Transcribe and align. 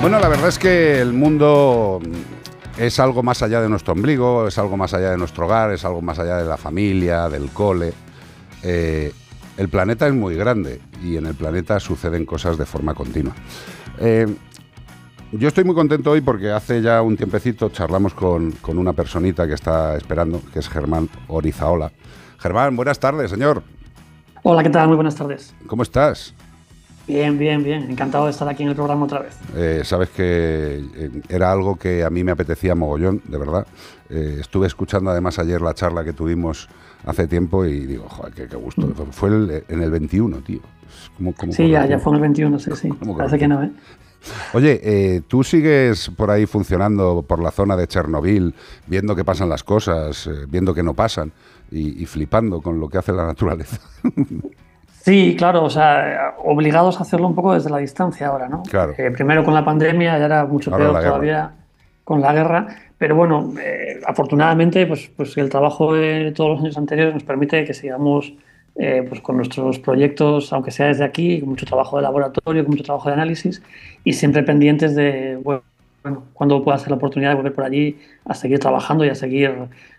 Bueno, 0.00 0.20
la 0.20 0.28
verdad 0.28 0.48
es 0.48 0.60
que 0.60 1.00
el 1.00 1.12
mundo 1.12 2.00
es 2.78 3.00
algo 3.00 3.24
más 3.24 3.42
allá 3.42 3.60
de 3.60 3.68
nuestro 3.68 3.94
ombligo, 3.94 4.46
es 4.46 4.56
algo 4.56 4.76
más 4.76 4.94
allá 4.94 5.10
de 5.10 5.18
nuestro 5.18 5.46
hogar, 5.46 5.72
es 5.72 5.84
algo 5.84 6.00
más 6.00 6.20
allá 6.20 6.36
de 6.36 6.44
la 6.44 6.56
familia, 6.56 7.28
del 7.28 7.50
cole. 7.50 7.92
Eh, 8.62 9.12
el 9.56 9.68
planeta 9.68 10.06
es 10.06 10.14
muy 10.14 10.36
grande 10.36 10.80
y 11.02 11.16
en 11.16 11.26
el 11.26 11.34
planeta 11.34 11.80
suceden 11.80 12.24
cosas 12.26 12.56
de 12.56 12.64
forma 12.64 12.94
continua. 12.94 13.34
Eh, 13.98 14.32
yo 15.32 15.48
estoy 15.48 15.64
muy 15.64 15.74
contento 15.74 16.12
hoy 16.12 16.20
porque 16.20 16.52
hace 16.52 16.80
ya 16.80 17.02
un 17.02 17.16
tiempecito 17.16 17.68
charlamos 17.70 18.14
con, 18.14 18.52
con, 18.52 18.78
una 18.78 18.92
personita 18.92 19.48
que 19.48 19.54
está 19.54 19.96
esperando, 19.96 20.40
que 20.52 20.60
es 20.60 20.68
Germán 20.68 21.08
Orizaola. 21.26 21.90
Germán, 22.38 22.76
buenas 22.76 23.00
tardes, 23.00 23.32
señor. 23.32 23.64
Hola, 24.44 24.62
¿qué 24.62 24.70
tal? 24.70 24.86
Muy 24.86 24.94
buenas 24.94 25.16
tardes. 25.16 25.56
¿Cómo 25.66 25.82
estás? 25.82 26.34
Bien, 27.08 27.38
bien, 27.38 27.64
bien. 27.64 27.90
Encantado 27.90 28.26
de 28.26 28.32
estar 28.32 28.46
aquí 28.48 28.62
en 28.62 28.68
el 28.68 28.74
programa 28.74 29.06
otra 29.06 29.20
vez. 29.20 29.34
Eh, 29.56 29.80
sabes 29.82 30.10
que 30.10 30.84
eh, 30.94 31.10
era 31.30 31.50
algo 31.50 31.76
que 31.76 32.04
a 32.04 32.10
mí 32.10 32.22
me 32.22 32.32
apetecía 32.32 32.74
mogollón, 32.74 33.22
de 33.24 33.38
verdad. 33.38 33.66
Eh, 34.10 34.36
estuve 34.40 34.66
escuchando 34.66 35.10
además 35.10 35.38
ayer 35.38 35.62
la 35.62 35.72
charla 35.72 36.04
que 36.04 36.12
tuvimos 36.12 36.68
hace 37.06 37.26
tiempo 37.26 37.64
y 37.64 37.86
digo, 37.86 38.06
joder, 38.10 38.34
qué, 38.34 38.56
gusto. 38.56 38.86
Mm. 38.86 39.10
Fue 39.10 39.30
en 39.30 39.82
el 39.82 39.90
21, 39.90 40.36
tío. 40.42 40.60
sí, 41.50 41.70
ya, 41.70 41.86
ya 41.86 41.98
fue 41.98 42.12
en 42.12 42.16
el 42.16 42.20
21, 42.20 42.58
sí, 42.58 42.70
sí. 42.76 42.90
Parece 43.16 43.38
que 43.38 43.48
no, 43.48 43.62
¿eh? 43.62 43.70
Oye, 44.52 45.22
¿tú 45.28 45.44
sigues 45.44 46.10
por 46.10 46.30
ahí 46.30 46.44
funcionando 46.44 47.24
por 47.26 47.40
la 47.40 47.52
zona 47.52 47.76
de 47.76 47.86
Chernobyl, 47.86 48.52
viendo 48.86 49.14
que 49.14 49.24
pasan 49.24 49.48
las 49.48 49.62
cosas, 49.62 50.28
viendo 50.48 50.74
que 50.74 50.82
no 50.82 50.92
pasan 50.92 51.32
y, 51.70 52.02
y 52.02 52.04
flipando 52.04 52.60
con 52.60 52.80
lo 52.80 52.88
que 52.88 52.98
hace 52.98 53.12
la 53.12 53.24
naturaleza? 53.24 53.78
Sí, 55.02 55.36
claro, 55.36 55.64
o 55.64 55.70
sea, 55.70 56.34
obligados 56.44 56.98
a 56.98 57.02
hacerlo 57.02 57.28
un 57.28 57.34
poco 57.34 57.54
desde 57.54 57.70
la 57.70 57.78
distancia 57.78 58.28
ahora, 58.28 58.48
¿no? 58.48 58.62
Claro. 58.64 58.94
Eh, 58.98 59.10
primero 59.10 59.44
con 59.44 59.54
la 59.54 59.64
pandemia, 59.64 60.18
ya 60.18 60.24
era 60.24 60.44
mucho 60.44 60.70
peor 60.70 61.00
todavía 61.00 61.52
con 62.04 62.20
la 62.20 62.32
guerra, 62.32 62.66
pero 62.96 63.16
bueno, 63.16 63.52
eh, 63.60 64.00
afortunadamente, 64.06 64.86
pues, 64.86 65.10
pues 65.16 65.36
el 65.36 65.48
trabajo 65.48 65.94
de 65.94 66.32
todos 66.34 66.50
los 66.50 66.60
años 66.60 66.78
anteriores 66.78 67.14
nos 67.14 67.22
permite 67.22 67.64
que 67.64 67.74
sigamos 67.74 68.32
eh, 68.80 69.04
pues 69.08 69.20
con 69.20 69.36
nuestros 69.36 69.78
proyectos, 69.78 70.52
aunque 70.52 70.70
sea 70.70 70.86
desde 70.86 71.04
aquí, 71.04 71.40
con 71.40 71.48
mucho 71.50 71.66
trabajo 71.66 71.96
de 71.96 72.02
laboratorio, 72.02 72.62
con 72.62 72.70
mucho 72.70 72.84
trabajo 72.84 73.08
de 73.08 73.14
análisis 73.14 73.60
y 74.04 74.12
siempre 74.12 74.42
pendientes 74.42 74.94
de, 74.94 75.36
bueno, 75.42 75.62
cuando 76.32 76.62
pueda 76.62 76.78
ser 76.78 76.90
la 76.90 76.96
oportunidad 76.96 77.30
de 77.30 77.36
volver 77.36 77.52
por 77.52 77.64
allí 77.64 77.98
a 78.24 78.34
seguir 78.34 78.58
trabajando 78.58 79.04
y 79.04 79.08
a 79.08 79.14
seguir 79.14 79.52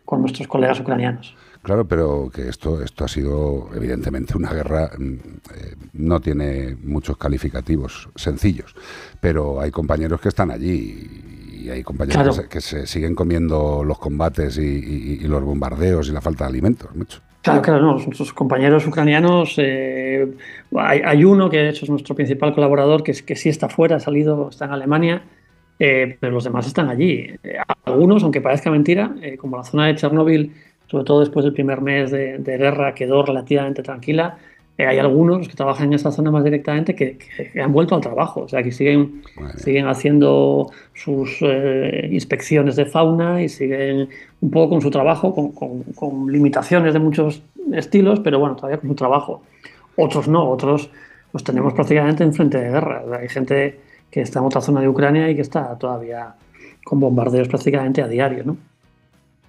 con 0.06 0.22
nuestros 0.22 0.48
colegas 0.48 0.80
ucranianos. 0.80 1.36
Claro, 1.62 1.86
pero 1.86 2.30
que 2.34 2.48
esto, 2.48 2.82
esto 2.82 3.04
ha 3.04 3.08
sido 3.08 3.70
evidentemente 3.76 4.38
una 4.38 4.54
guerra, 4.54 4.92
mm, 4.98 5.14
eh, 5.14 5.76
no 5.94 6.22
tiene 6.22 6.78
muchos 6.84 7.18
calificativos 7.18 8.10
sencillos, 8.16 8.74
pero 9.20 9.60
hay 9.60 9.70
compañeros 9.70 10.22
que 10.22 10.30
están 10.30 10.52
allí 10.52 11.60
y 11.62 11.70
hay 11.70 11.84
compañeros 11.84 12.42
que, 12.50 12.62
se, 12.62 12.88
siguen 12.88 13.14
comiendo 13.14 13.84
los 13.84 14.00
combates 14.00 14.58
y, 14.58 15.20
los 15.28 15.44
bombardeos 15.44 16.08
y 16.08 16.14
la 16.14 16.22
falta 16.22 16.46
de 16.46 16.50
alimentos, 16.52 16.96
mucho. 16.96 17.20
Claro, 17.42 17.62
claro, 17.62 17.82
no, 17.82 17.94
nuestros 17.94 18.34
compañeros 18.34 18.88
ucranianos, 18.88 19.56
eh, 19.58 20.28
hay, 20.76 21.24
uno 21.26 21.50
que 21.50 21.58
de 21.58 21.70
hecho 21.70 21.84
es 21.84 21.90
nuestro 21.90 22.16
principal 22.16 22.54
colaborador, 22.54 23.04
que, 23.04 23.12
que 23.14 23.36
sí 23.36 23.50
está 23.50 23.68
fuera, 23.68 23.98
ha 23.98 24.00
salido, 24.00 24.50
está 24.50 24.66
en 24.66 24.72
Alemania, 24.72 25.24
eh, 25.78 26.18
pero 26.20 26.34
los 26.34 26.46
demás 26.46 26.68
están 26.68 26.90
allí. 26.90 27.28
algunos, 27.84 28.24
aunque 28.24 28.40
parezca 28.40 28.72
mentira, 28.72 29.14
como 29.38 29.58
la 29.58 29.64
zona 29.64 29.88
de 29.88 29.96
Chernóbil 29.96 30.54
sobre 30.90 31.04
todo 31.04 31.20
después 31.20 31.44
del 31.44 31.54
primer 31.54 31.82
mes 31.82 32.12
de, 32.12 32.40
guerra, 32.58 32.96
quedó 32.96 33.24
relativamente 33.24 33.84
tranquila. 33.84 34.38
Eh, 34.78 34.88
hay 34.88 34.98
algunos 34.98 35.48
que 35.48 35.56
trabajan 35.56 35.88
en 35.88 35.94
esa 35.94 36.12
zona 36.12 36.32
más 36.32 36.44
directamente 36.44 36.96
que, 36.96 37.20
han 37.62 37.72
vuelto 37.72 37.96
al 37.96 38.02
trabajo, 38.02 38.42
o 38.42 38.48
sea, 38.48 38.64
que 38.64 38.72
siguen, 38.72 39.22
siguen 39.58 39.88
haciendo 39.88 40.72
sus 40.94 41.38
eh, 41.42 42.10
inspecciones 42.12 42.76
de 42.76 42.86
fauna 42.86 43.44
y 43.44 43.50
siguen 43.50 44.10
un 44.42 44.52
poco 44.52 44.72
con 44.72 44.82
su 44.82 44.90
trabajo, 44.90 45.54
con, 45.54 46.32
limitaciones 46.32 46.94
de 46.94 47.00
muchos 47.00 47.44
estilos, 47.74 48.20
pero 48.22 48.40
bueno, 48.40 48.56
todavía 48.56 48.80
con 48.80 48.90
su 48.90 48.96
trabajo. 48.96 49.44
Otros 49.96 50.28
no, 50.28 50.50
otros 50.50 50.90
los 51.34 51.44
tenemos 51.44 51.74
prácticamente 51.74 52.24
en 52.24 52.34
frente 52.34 52.58
de 52.58 52.72
guerra. 52.72 53.04
hay 53.20 53.30
gente 53.30 53.80
que 54.10 54.22
está 54.22 54.40
en 54.40 54.46
otra 54.46 54.62
zona 54.62 54.82
de 54.82 54.88
Ucrania 54.88 55.30
y 55.30 55.36
que 55.36 55.42
está 55.42 55.78
todavía 55.78 56.34
con 56.84 57.00
bombardeos 57.00 57.48
prácticamente 57.48 58.02
a 58.02 58.08
diario, 58.08 58.44
¿no? 58.44 58.58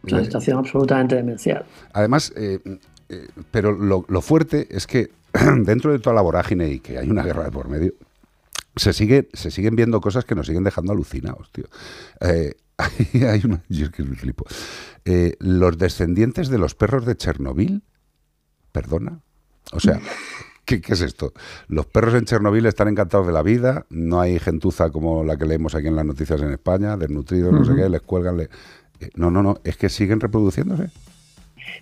Una 0.02 0.24
situación 0.24 0.58
absolutamente 0.58 1.14
demencial. 1.14 1.64
Además, 1.92 2.32
eh, 2.36 2.60
eh, 3.08 3.28
pero 3.50 3.72
lo, 3.72 4.20
fuerte 4.20 4.66
es 4.70 4.86
que 4.86 5.10
dentro 5.64 5.92
de 5.92 5.98
toda 5.98 6.14
la 6.14 6.22
vorágine 6.22 6.68
y 6.70 6.80
que 6.80 6.98
hay 6.98 7.08
una 7.08 7.22
guerra 7.22 7.44
de 7.44 7.50
por 7.50 7.68
medio, 7.68 7.92
se, 8.76 8.92
sigue, 8.92 9.28
se 9.32 9.50
siguen 9.50 9.76
viendo 9.76 10.00
cosas 10.00 10.24
que 10.24 10.34
nos 10.34 10.46
siguen 10.46 10.64
dejando 10.64 10.92
alucinados, 10.92 11.50
tío. 11.52 11.66
Eh, 12.20 12.54
hay 13.28 13.42
una, 13.44 13.62
yo 13.68 13.86
es 13.86 13.90
que 13.90 14.02
me 14.02 14.16
flipo. 14.16 14.44
los 15.38 15.76
descendientes 15.76 16.48
de 16.48 16.58
los 16.58 16.74
perros 16.74 17.04
de 17.04 17.16
Chernobyl, 17.16 17.82
perdona. 18.72 19.20
O 19.72 19.80
sea, 19.80 20.00
¿qué, 20.64 20.80
es 20.86 21.00
esto? 21.00 21.32
Los 21.68 21.86
perros 21.86 22.14
en 22.14 22.24
Chernobyl 22.24 22.66
están 22.66 22.88
encantados 22.88 23.26
de 23.26 23.32
la 23.32 23.42
vida, 23.42 23.86
no 23.90 24.20
hay 24.20 24.38
gentuza 24.38 24.90
como 24.90 25.24
la 25.24 25.36
que 25.36 25.46
leemos 25.46 25.74
aquí 25.74 25.88
en 25.88 25.96
las 25.96 26.04
noticias 26.04 26.40
en 26.40 26.52
España, 26.52 26.96
desnutridos, 26.96 27.52
no 27.52 27.64
sé 27.64 27.74
qué, 27.74 27.88
les 27.88 28.02
cuelgan, 28.02 28.36
le, 28.36 28.50
no, 29.14 29.30
no, 29.30 29.42
no, 29.42 29.58
es 29.64 29.76
que 29.76 29.88
siguen 29.88 30.20
reproduciéndose. 30.20 30.88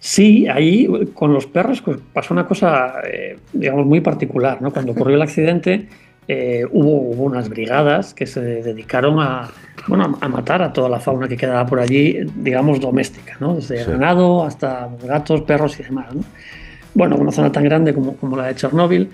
Sí, 0.00 0.46
ahí 0.46 0.88
con 1.14 1.32
los 1.32 1.46
perros 1.46 1.82
pues, 1.82 1.98
pasó 2.12 2.34
una 2.34 2.46
cosa, 2.46 2.94
eh, 3.10 3.38
digamos, 3.52 3.86
muy 3.86 4.00
particular. 4.00 4.62
¿no? 4.62 4.72
Cuando 4.72 4.92
ocurrió 4.92 5.16
el 5.16 5.22
accidente, 5.22 5.88
eh, 6.28 6.64
hubo, 6.70 6.92
unas 7.24 7.48
brigadas 7.48 8.14
que 8.14 8.26
se 8.26 8.40
dedicaron 8.40 9.18
a, 9.18 9.50
bueno, 9.88 10.18
a 10.20 10.28
matar 10.28 10.62
a 10.62 10.72
toda 10.72 10.88
la 10.88 11.00
fauna 11.00 11.26
que 11.26 11.36
quedaba 11.36 11.66
por 11.66 11.80
allí, 11.80 12.18
digamos, 12.36 12.80
doméstica, 12.80 13.36
¿no? 13.40 13.56
desde 13.56 13.84
ganado 13.84 14.44
hasta 14.44 14.88
gatos, 15.04 15.42
perros 15.42 15.78
y 15.80 15.84
demás. 15.84 16.14
¿no? 16.14 16.22
Bueno, 16.94 17.16
una 17.16 17.32
zona 17.32 17.50
tan 17.50 17.64
grande 17.64 17.92
como, 17.92 18.16
como 18.16 18.36
la 18.36 18.46
de 18.46 18.54
Chernóbil, 18.54 19.10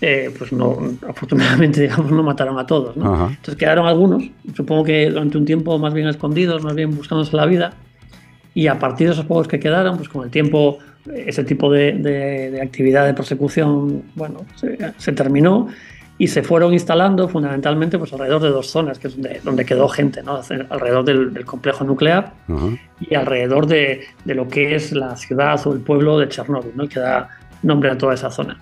eh, 0.00 0.32
pues 0.36 0.52
no, 0.52 0.78
afortunadamente, 1.08 1.80
digamos, 1.82 2.10
no 2.10 2.22
mataron 2.22 2.58
a 2.58 2.66
todos. 2.66 2.96
¿no? 2.96 3.28
Entonces 3.28 3.56
quedaron 3.56 3.86
algunos, 3.86 4.22
supongo 4.54 4.84
que 4.84 5.10
durante 5.10 5.38
un 5.38 5.44
tiempo 5.44 5.78
más 5.78 5.94
bien 5.94 6.08
escondidos, 6.08 6.62
más 6.62 6.74
bien 6.74 6.94
buscándose 6.94 7.36
la 7.36 7.46
vida, 7.46 7.72
y 8.54 8.66
a 8.66 8.78
partir 8.78 9.08
de 9.08 9.12
esos 9.12 9.24
pocos 9.24 9.48
que 9.48 9.60
quedaron, 9.60 9.96
pues 9.96 10.08
con 10.08 10.24
el 10.24 10.30
tiempo 10.30 10.78
ese 11.14 11.44
tipo 11.44 11.70
de, 11.70 11.92
de, 11.94 12.60
actividad 12.60 13.06
de 13.06 13.14
persecución, 13.14 14.02
bueno, 14.14 14.44
se, 14.56 15.12
terminó 15.12 15.68
y 16.18 16.26
se 16.26 16.42
fueron 16.42 16.72
instalando 16.72 17.28
fundamentalmente 17.28 17.98
pues 17.98 18.12
alrededor 18.12 18.42
de 18.42 18.48
dos 18.48 18.66
zonas, 18.66 18.98
que 18.98 19.08
es 19.08 19.14
donde, 19.14 19.40
donde 19.44 19.64
quedó 19.64 19.88
gente, 19.88 20.22
¿no? 20.22 20.40
alrededor 20.70 21.04
del, 21.04 21.44
complejo 21.44 21.84
nuclear 21.84 22.32
y 23.00 23.14
alrededor 23.14 23.66
de, 23.66 24.02
de, 24.24 24.34
lo 24.34 24.48
que 24.48 24.74
es 24.74 24.92
la 24.92 25.16
ciudad 25.16 25.64
o 25.66 25.72
el 25.72 25.80
pueblo 25.80 26.18
de 26.18 26.28
Chernóbil, 26.28 26.72
¿no? 26.74 26.88
que 26.88 27.00
da 27.00 27.28
nombre 27.62 27.90
a 27.90 27.96
toda 27.96 28.14
esa 28.14 28.30
zona 28.30 28.58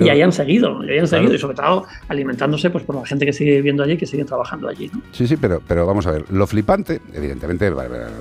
y 0.00 0.08
ahí 0.08 0.22
han 0.22 0.32
seguido, 0.32 0.84
y 0.84 0.98
han 0.98 1.06
seguido, 1.06 1.34
y 1.34 1.38
sobre 1.38 1.56
todo 1.56 1.84
alimentándose 2.08 2.70
pues, 2.70 2.84
por 2.84 2.96
la 2.96 3.06
gente 3.06 3.26
que 3.26 3.32
sigue 3.32 3.56
viviendo 3.56 3.82
allí, 3.82 3.96
que 3.96 4.06
sigue 4.06 4.24
trabajando 4.24 4.68
allí. 4.68 4.90
Sí, 5.12 5.26
sí, 5.26 5.36
pero, 5.36 5.60
pero 5.66 5.86
vamos 5.86 6.06
a 6.06 6.12
ver, 6.12 6.24
lo 6.30 6.46
flipante, 6.46 7.00
evidentemente, 7.12 7.70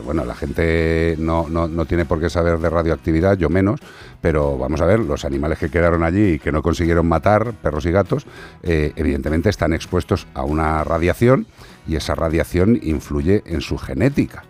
bueno, 0.03 0.25
la 0.25 0.35
gente 0.35 1.15
no, 1.19 1.47
no, 1.49 1.85
tiene 1.85 2.05
por 2.05 2.19
qué 2.19 2.29
saber 2.29 2.59
de 2.59 2.69
radioactividad, 2.69 3.37
yo 3.37 3.49
menos, 3.49 3.79
pero 4.21 4.57
vamos 4.57 4.81
a 4.81 4.85
ver, 4.85 4.99
los 4.99 5.25
animales 5.25 5.59
que 5.59 5.69
quedaron 5.69 6.03
allí 6.03 6.33
y 6.33 6.39
que 6.39 6.51
no 6.51 6.61
consiguieron 6.61 7.07
matar, 7.07 7.53
perros 7.53 7.85
y 7.85 7.91
gatos, 7.91 8.25
eh, 8.63 8.93
evidentemente 8.95 9.49
están 9.49 9.73
expuestos 9.73 10.27
a 10.33 10.43
una 10.43 10.83
radiación 10.83 11.47
y 11.87 11.95
esa 11.95 12.15
radiación 12.15 12.79
influye 12.81 13.43
en 13.45 13.61
su 13.61 13.77
genética 13.77 14.43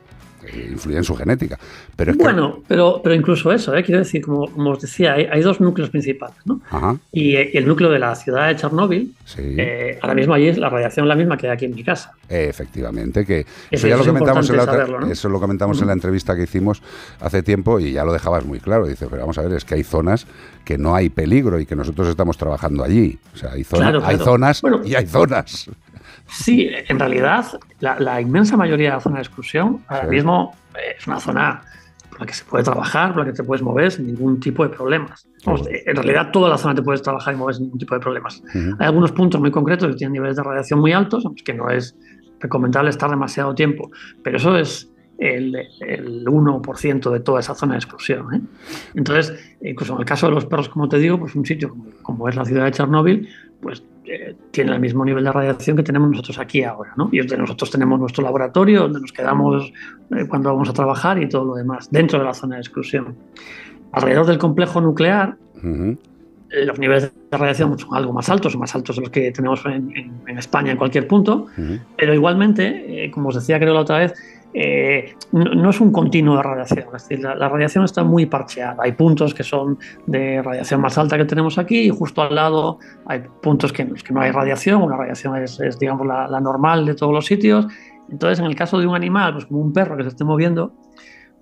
influye 0.72 0.98
en 0.98 1.04
su 1.04 1.16
genética. 1.16 1.58
Pero 1.96 2.14
bueno, 2.16 2.60
pero, 2.68 3.02
pero 3.04 3.16
incluso 3.16 3.52
eso, 3.52 3.76
¿eh? 3.76 3.84
quiero 3.84 4.00
decir, 4.00 4.24
como, 4.24 4.72
os 4.72 4.82
decía, 4.82 5.14
hay, 5.14 5.42
dos 5.42 5.60
núcleos 5.62 5.90
principales. 5.90 6.38
¿no? 6.46 6.62
Y, 7.12 7.36
el 7.36 7.68
núcleo 7.68 7.90
de 7.90 8.00
la 8.00 8.16
ciudad 8.16 8.48
de 8.48 8.56
Chernóbil, 8.56 9.14
eh, 9.38 10.00
ahora 10.02 10.16
mismo 10.16 10.34
allí 10.34 10.48
es 10.48 10.58
la 10.58 10.70
radiación 10.70 11.08
la 11.08 11.16
misma 11.16 11.38
que 11.38 11.50
aquí 11.50 11.66
en 11.66 11.76
mi 11.76 11.84
casa. 11.84 12.14
efectivamente, 12.30 13.26
que 13.26 13.46
eso, 13.70 13.88
ya 13.88 13.98
lo 13.98 14.06
comentamos, 14.06 14.50
en 14.50 14.58
la, 14.58 15.08
eso 15.10 15.30
lo 15.30 15.40
comentamos 15.40 15.82
en 15.82 15.88
la 15.88 15.94
entrevista 15.94 16.36
que 16.36 16.44
hicimos 16.44 16.82
hace 17.20 17.44
tiempo 17.44 17.80
y 17.80 17.94
ya 17.94 18.06
lo 18.06 18.14
dejabas 18.14 18.46
muy 18.46 18.60
claro. 18.60 18.88
Dice, 18.88 19.08
pero 19.10 19.22
vamos 19.22 19.38
a 19.38 19.42
ver, 19.42 19.54
es 19.54 19.66
que 19.66 19.76
hay 19.76 19.84
zonas 19.84 20.28
que 20.66 20.78
no 20.78 20.96
hay 20.96 21.10
peligro 21.10 21.60
y 21.60 21.66
que 21.66 21.76
nosotros 21.76 22.08
estamos 22.08 22.38
trabajando 22.38 22.84
allí. 22.84 23.20
O 23.34 23.38
sea, 23.38 23.52
hay, 23.52 23.66
hay 24.04 24.18
zonas 24.18 24.62
y 24.86 24.96
hay 24.96 25.06
zonas. 25.06 25.70
Sí, 26.34 26.68
en 26.72 27.00
realidad 27.00 27.46
la, 27.80 28.20
inmensa 28.20 28.58
mayoría 28.58 28.90
de 28.90 28.96
la 28.96 29.02
zona 29.02 29.16
de 29.18 29.22
exclusión 29.22 29.84
ahora 29.88 30.08
mismo 30.08 30.56
eh, 30.76 30.96
es 30.98 31.06
una 31.06 31.20
zona 31.20 31.62
por 32.10 32.22
la 32.22 32.26
que 32.26 32.34
se 32.34 32.44
puede 32.44 32.64
trabajar, 32.64 33.14
por 33.14 33.20
la 33.20 33.32
que 33.32 33.38
te 33.38 33.44
puedes 33.44 33.62
mover 33.62 33.92
sin 33.92 34.08
ningún 34.08 34.40
tipo 34.40 34.64
de 34.64 34.70
problemas. 34.70 35.28
en 35.46 35.96
realidad 35.96 36.32
toda 36.32 36.50
la 36.50 36.58
zona 36.58 36.74
te 36.74 36.82
puedes 36.82 37.04
trabajar 37.04 37.36
y 37.36 37.38
mover 37.38 37.56
sin 37.56 37.66
ningún 37.66 37.80
tipo 37.80 37.94
de 37.94 38.02
problemas. 38.02 38.44
Hay 38.54 38.88
algunos 38.88 39.12
puntos 39.12 39.40
muy 39.40 39.52
concretos 39.52 39.90
que 39.90 39.96
tienen 39.96 40.14
niveles 40.14 40.36
de 40.36 40.44
radiación 40.44 40.80
muy 40.80 40.92
altos, 40.92 41.24
que 41.46 41.54
no 41.54 41.70
es 41.70 41.96
recomendable 42.40 42.90
estar 42.90 43.10
demasiado 43.10 43.54
tiempo, 43.54 43.92
pero 44.24 44.38
eso 44.38 44.58
es 44.58 44.90
el, 45.20 45.56
el 45.82 46.26
1% 46.26 47.12
de 47.12 47.20
toda 47.20 47.40
esa 47.42 47.54
zona 47.54 47.74
de 47.74 47.80
exclusión. 47.80 48.34
¿eh? 48.34 48.42
Entonces, 48.96 49.56
incluso 49.62 49.94
en 49.94 50.00
el 50.00 50.06
caso 50.06 50.28
de 50.28 50.34
los 50.34 50.46
perros, 50.46 50.68
como 50.70 50.90
te 50.90 50.98
digo, 50.98 51.20
pues 51.20 51.36
un 51.36 51.46
sitio 51.46 51.70
como, 51.70 51.86
como 52.02 52.28
es 52.28 52.36
la 52.36 52.44
ciudad 52.44 52.66
de 52.66 52.72
Chernóbil, 52.72 53.30
pues 53.62 53.84
eh, 54.06 54.36
tiene 54.52 54.74
el 54.74 54.80
mismo 54.80 55.06
nivel 55.06 55.24
de 55.24 55.32
radiación 55.32 55.78
que 55.78 55.84
tenemos 55.84 56.10
nosotros 56.10 56.38
aquí 56.40 56.64
ahora, 56.64 56.94
¿no? 56.98 57.10
Y 57.12 57.20
nosotros 57.20 57.72
tenemos 57.72 58.00
nuestro 58.00 58.24
laboratorio, 58.24 58.82
donde 58.82 59.00
nos 59.00 59.14
quedamos 59.14 59.72
eh, 60.16 60.26
cuando 60.28 60.50
vamos 60.52 60.70
a 60.70 60.74
trabajar 60.74 61.22
y 61.22 61.30
todo 61.30 61.46
lo 61.46 61.56
demás, 61.56 61.90
dentro 61.90 62.20
de 62.20 62.26
la 62.26 62.34
zona 62.34 62.56
de 62.56 62.62
exclusión. 62.62 63.16
Alrededor 63.92 64.26
del 64.26 64.38
complejo 64.38 64.82
nuclear, 64.82 65.38
eh, 65.64 65.96
los 66.66 66.80
niveles 66.80 67.14
de 67.32 67.38
radiación 67.38 67.78
son 67.80 67.96
algo 67.96 68.12
más 68.12 68.30
altos, 68.30 68.58
más 68.58 68.76
altos 68.76 68.98
de 68.98 69.04
los 69.04 69.10
que 69.10 69.32
tenemos 69.32 69.66
en, 69.66 70.12
España 70.38 70.72
en 70.72 70.78
cualquier 70.78 71.08
punto, 71.08 71.48
pero 71.98 72.14
igualmente, 72.14 73.10
como 73.14 73.30
os 73.30 73.36
decía 73.36 73.60
creo 73.60 73.74
la 73.74 73.82
otra 73.82 74.00
vez, 74.00 74.14
eh, 74.54 75.16
no, 75.32 75.70
es 75.70 75.82
un 75.82 75.92
continuo 75.92 76.38
de 76.38 76.44
radiación, 76.44 76.86
es 76.96 77.10
decir, 77.10 77.20
la, 77.20 77.50
radiación 77.50 77.86
está 77.86 78.04
muy 78.04 78.26
parcheada. 78.28 78.78
Hay 78.80 78.92
puntos 78.92 79.34
que 79.34 79.44
son 79.44 79.80
de 80.06 80.42
radiación 80.42 80.80
más 80.82 80.98
alta 80.98 81.18
que 81.18 81.26
tenemos 81.26 81.58
aquí 81.58 81.82
y 81.82 81.90
justo 81.90 82.22
al 82.22 82.36
lado 82.36 82.78
hay 83.08 83.24
puntos 83.42 83.74
que, 83.74 83.86
que 83.88 84.14
no 84.14 84.22
hay 84.22 84.32
radiación, 84.32 84.82
una 84.84 84.96
radiación 84.96 85.36
es, 85.38 85.80
digamos, 85.80 86.06
la, 86.06 86.28
la, 86.28 86.40
normal 86.40 86.86
de 86.86 86.94
todos 86.94 87.14
los 87.14 87.26
sitios. 87.26 87.66
Entonces, 88.10 88.40
en 88.40 88.46
el 88.46 88.56
caso 88.56 88.80
de 88.80 88.86
un 88.86 88.96
animal, 88.96 89.34
pues 89.34 89.46
como 89.46 89.62
un 89.62 89.74
perro 89.74 89.98
que 89.98 90.04
se 90.04 90.10
esté 90.10 90.24
moviendo, 90.24 90.74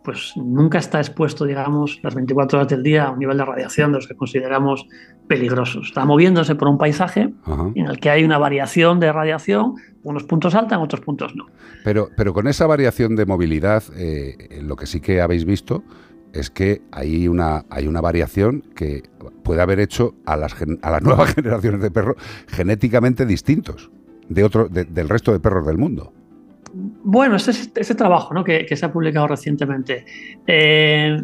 pues 0.04 0.34
nunca 0.36 0.80
está 0.80 1.00
expuesto, 1.00 1.46
digamos, 1.46 2.00
las 2.02 2.16
24 2.16 2.60
horas 2.60 2.70
del 2.70 2.84
día 2.84 3.06
a 3.06 3.12
un 3.12 3.20
nivel 3.20 3.38
de 3.38 3.46
radiación 3.46 3.92
de 3.92 3.98
los 3.98 4.08
que 4.08 4.16
consideramos 4.16 4.88
peligrosos. 5.28 5.88
Está 5.88 6.06
moviéndose 6.06 6.56
por 6.56 6.68
un 6.68 6.78
paisaje 6.78 7.34
en 7.76 7.86
el 7.86 8.00
que 8.00 8.10
hay 8.10 8.24
una 8.24 8.38
variación 8.38 9.00
de 9.00 9.12
radiación, 9.12 9.76
unos 10.04 10.24
puntos 10.24 10.56
alta, 10.56 10.76
en 10.76 10.82
otros 10.82 11.02
puntos 11.02 11.36
no. 11.36 11.46
Pero, 11.84 12.10
pero 12.18 12.34
con 12.34 12.48
esa 12.48 12.68
variación 12.68 13.16
de 13.16 13.26
movilidad, 13.26 13.84
eh, 13.96 14.60
lo 14.62 14.76
que 14.76 14.88
sí 14.88 15.00
que 15.02 15.22
habéis 15.22 15.46
visto 15.46 15.84
es 16.34 16.50
que 16.50 16.82
hay 16.92 17.28
una, 17.28 17.66
hay 17.70 17.88
una 17.88 18.02
variación 18.02 18.64
que 18.76 19.04
puede 19.44 19.62
haber 19.62 19.80
hecho 19.80 20.16
a 20.26 20.38
las, 20.38 20.56
a 20.82 20.92
las 20.92 21.02
nuevas 21.02 21.34
generaciones 21.36 21.82
de 21.82 21.92
perros 21.92 22.16
genéticamente 22.48 23.26
distintos 23.26 23.92
de 24.30 24.44
otro, 24.44 24.70
del 24.70 25.10
resto 25.10 25.34
de 25.34 25.40
perros 25.40 25.66
del 25.66 25.78
mundo. 25.78 26.14
Bueno, 26.74 27.36
ese, 27.36 27.72
ese 27.76 27.96
trabajo 27.96 28.34
¿no? 28.34 28.44
que, 28.44 28.68
se 28.76 28.86
ha 28.86 28.92
publicado 28.92 29.28
recientemente, 29.28 30.06
eh, 30.48 31.22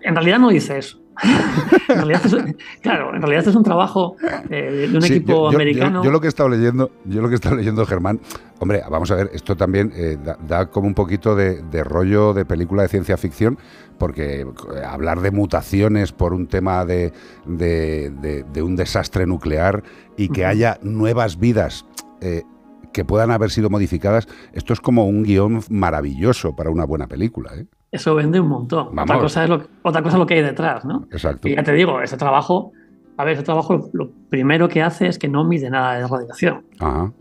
en 0.00 0.14
realidad 0.14 0.38
no 0.38 0.50
dice 0.50 0.78
eso. 0.78 0.98
en 1.88 1.96
realidad 1.96 2.22
es, 2.24 2.34
claro, 2.80 3.14
en 3.14 3.20
realidad 3.20 3.46
es 3.46 3.54
un 3.54 3.62
trabajo 3.62 4.16
eh, 4.48 4.88
de 4.90 4.96
un 4.96 5.04
equipo 5.04 5.48
americano. 5.48 6.02
Yo, 6.02 6.10
lo 6.10 6.20
que 6.20 6.26
he 6.26 6.28
estado 6.28 6.48
leyendo, 6.48 6.90
yo 7.04 7.20
lo 7.20 7.28
que 7.28 7.34
he 7.34 7.36
estado 7.36 7.54
leyendo, 7.54 7.84
Germán, 7.84 8.18
hombre, 8.60 8.82
vamos 8.90 9.10
a 9.10 9.16
ver, 9.16 9.30
esto 9.34 9.54
también 9.54 9.92
eh, 9.94 10.16
da, 10.48 10.70
como 10.70 10.86
un 10.86 10.94
poquito 10.94 11.36
de, 11.36 11.84
rollo 11.84 12.32
de 12.32 12.46
película 12.46 12.82
de 12.82 12.88
ciencia 12.88 13.18
ficción, 13.18 13.58
porque 13.98 14.46
hablar 14.86 15.20
de 15.20 15.30
mutaciones 15.30 16.12
por 16.12 16.32
un 16.32 16.46
tema 16.46 16.86
de, 16.86 17.12
de 17.44 18.62
un 18.62 18.74
desastre 18.74 19.26
nuclear 19.26 19.82
y 20.16 20.30
que 20.30 20.46
haya 20.46 20.78
nuevas 20.82 21.38
vidas 21.38 21.84
que 22.92 23.04
puedan 23.04 23.30
haber 23.30 23.50
sido 23.50 23.70
modificadas, 23.70 24.28
esto 24.52 24.72
es 24.72 24.80
como 24.80 25.06
un 25.06 25.22
guion 25.22 25.60
maravilloso 25.70 26.54
para 26.54 26.70
una 26.70 26.84
buena 26.84 27.06
película. 27.06 27.52
¿eh? 27.56 27.66
Eso 27.90 28.14
vende 28.14 28.40
un 28.40 28.48
montón. 28.48 28.98
Otra 28.98 29.18
cosa, 29.18 29.44
es 29.44 29.50
lo, 29.50 29.62
otra 29.82 30.02
cosa 30.02 30.18
lo 30.18 30.26
que 30.26 30.34
hay 30.34 30.42
detrás, 30.42 30.84
¿no? 30.84 31.06
Exacto. 31.10 31.48
Y 31.48 31.56
ya 31.56 31.62
te 31.62 31.72
digo, 31.72 32.00
ese 32.00 32.16
trabajo, 32.16 32.72
a 33.16 33.24
ver, 33.24 33.34
ese 33.34 33.42
trabajo 33.42 33.90
lo 33.92 34.10
primero 34.30 34.68
que 34.68 34.82
hace 34.82 35.06
es 35.06 35.18
que 35.18 35.28
no 35.28 35.44
mide 35.44 35.68
nada 35.68 35.98
de 35.98 36.06
radiación. 36.06 36.64
Ajá. 36.78 37.12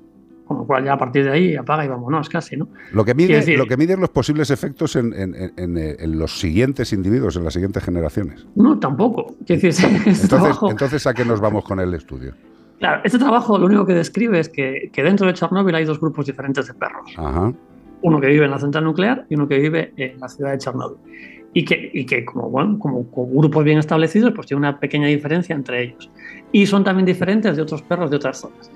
Con 0.45 0.57
lo 0.57 0.65
cual 0.65 0.83
ya 0.83 0.94
a 0.94 0.97
partir 0.97 1.23
de 1.23 1.31
ahí 1.31 1.56
apaga 1.56 1.85
y 1.85 1.88
vámonos 1.88 2.27
casi, 2.27 2.57
¿no? 2.57 2.68
Lo 2.91 3.06
que 3.06 3.15
mide, 3.15 3.57
lo 3.57 3.68
que 3.68 3.77
mide 3.77 3.95
los 3.95 4.09
posibles 4.09 4.50
efectos 4.50 4.97
en, 4.97 5.13
en, 5.15 6.19
los 6.19 6.39
siguientes 6.39 6.91
individuos, 6.91 7.38
en 7.38 7.45
las 7.45 7.53
siguientes 7.53 7.81
generaciones. 7.83 8.45
No, 8.56 8.77
tampoco. 8.77 9.35
Decir, 9.39 9.73
entonces, 10.06 10.57
entonces, 10.69 11.07
¿a 11.07 11.13
qué 11.13 11.23
nos 11.23 11.39
vamos 11.39 11.63
con 11.63 11.79
el 11.79 11.94
estudio? 11.94 12.33
Claro, 12.81 13.01
este 13.04 13.19
trabajo 13.19 13.60
lo 13.60 13.68
único 13.68 13.86
que 13.86 13.94
describe 13.94 14.39
es 14.39 14.50
que, 14.50 14.89
dentro 14.92 15.28
de 15.28 15.33
Chernóbil 15.36 15.75
hay 15.75 15.86
dos 15.86 16.00
grupos 16.00 16.25
diferentes 16.25 16.66
de 16.66 16.74
perros. 16.74 17.13
Uno 18.01 18.19
que 18.19 18.25
vive 18.25 18.45
en 18.45 18.50
la 18.50 18.57
central 18.57 18.86
nuclear 18.86 19.28
y 19.30 19.36
uno 19.36 19.48
que 19.48 19.60
vive 19.60 19.94
en 19.98 20.19
la 20.19 20.28
ciudad 20.28 20.51
de 20.54 20.57
Chernóbil. 20.57 20.98
Y 21.54 21.63
que, 21.63 21.92
y 21.94 22.07
que 22.07 22.25
como, 22.25 22.50
bueno, 22.50 22.80
como, 22.80 23.06
grupos 23.06 23.63
bien 23.63 23.78
establecidos, 23.78 24.33
pues 24.33 24.48
tiene 24.48 24.60
una 24.60 24.80
pequeña 24.80 25.06
diferencia 25.06 25.54
entre 25.54 25.83
ellos. 25.83 26.10
Y 26.51 26.66
son 26.66 26.83
también 26.83 27.06
diferentes 27.06 27.56
de 27.56 27.62
otros 27.62 27.83
perros 27.83 28.10
de 28.10 28.16
otras 28.16 28.39
zonas. 28.39 28.72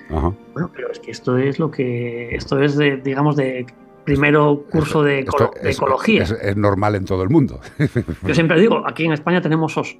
Bueno, 0.54 0.69
pero 0.72 0.92
es 0.92 1.00
que 1.00 1.10
esto 1.10 1.40
es 1.40 1.57
lo 1.57 1.72
que, 1.72 2.36
esto 2.36 2.62
es 2.62 2.78
de, 2.78 2.98
digamos, 2.98 3.36
de 3.36 3.66
primero 4.04 4.66
curso 4.69 5.02
de, 5.02 5.25
ecología. 5.63 6.22
Es, 6.22 6.56
normal 6.56 6.94
en 6.94 7.06
todo 7.06 7.24
el 7.24 7.30
mundo. 7.31 7.60
Yo 8.22 8.36
siempre 8.36 8.60
digo, 8.60 8.84
aquí 8.86 9.06
en 9.06 9.13
España 9.13 9.42
tenemos 9.42 9.75
osos. 9.80 9.98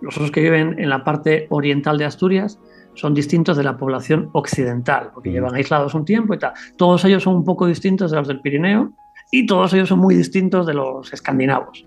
Los 0.00 0.16
osos 0.16 0.32
que 0.32 0.40
viven 0.40 0.80
en 0.80 0.90
la 0.90 1.04
parte 1.04 1.46
oriental 1.48 1.96
de 1.96 2.06
Asturias 2.06 2.58
son 2.94 3.14
distintos 3.14 3.56
de 3.56 3.64
la 3.64 3.76
población 3.76 4.30
occidental, 4.32 5.10
porque 5.14 5.30
llevan 5.30 5.54
aislados 5.54 5.94
un 5.94 6.04
tiempo 6.04 6.34
y 6.34 6.38
tal. 6.38 6.52
Todos 6.76 7.04
ellos 7.04 7.22
son 7.22 7.36
un 7.36 7.44
poco 7.44 7.66
distintos 7.66 8.10
de 8.10 8.16
los 8.16 8.28
del 8.28 8.40
Pirineo 8.40 8.92
y 9.30 9.46
todos 9.46 9.72
ellos 9.74 9.88
son 9.88 10.00
muy 10.00 10.14
distintos 10.14 10.66
de 10.66 10.74
los 10.74 11.12
escandinavos. 11.12 11.86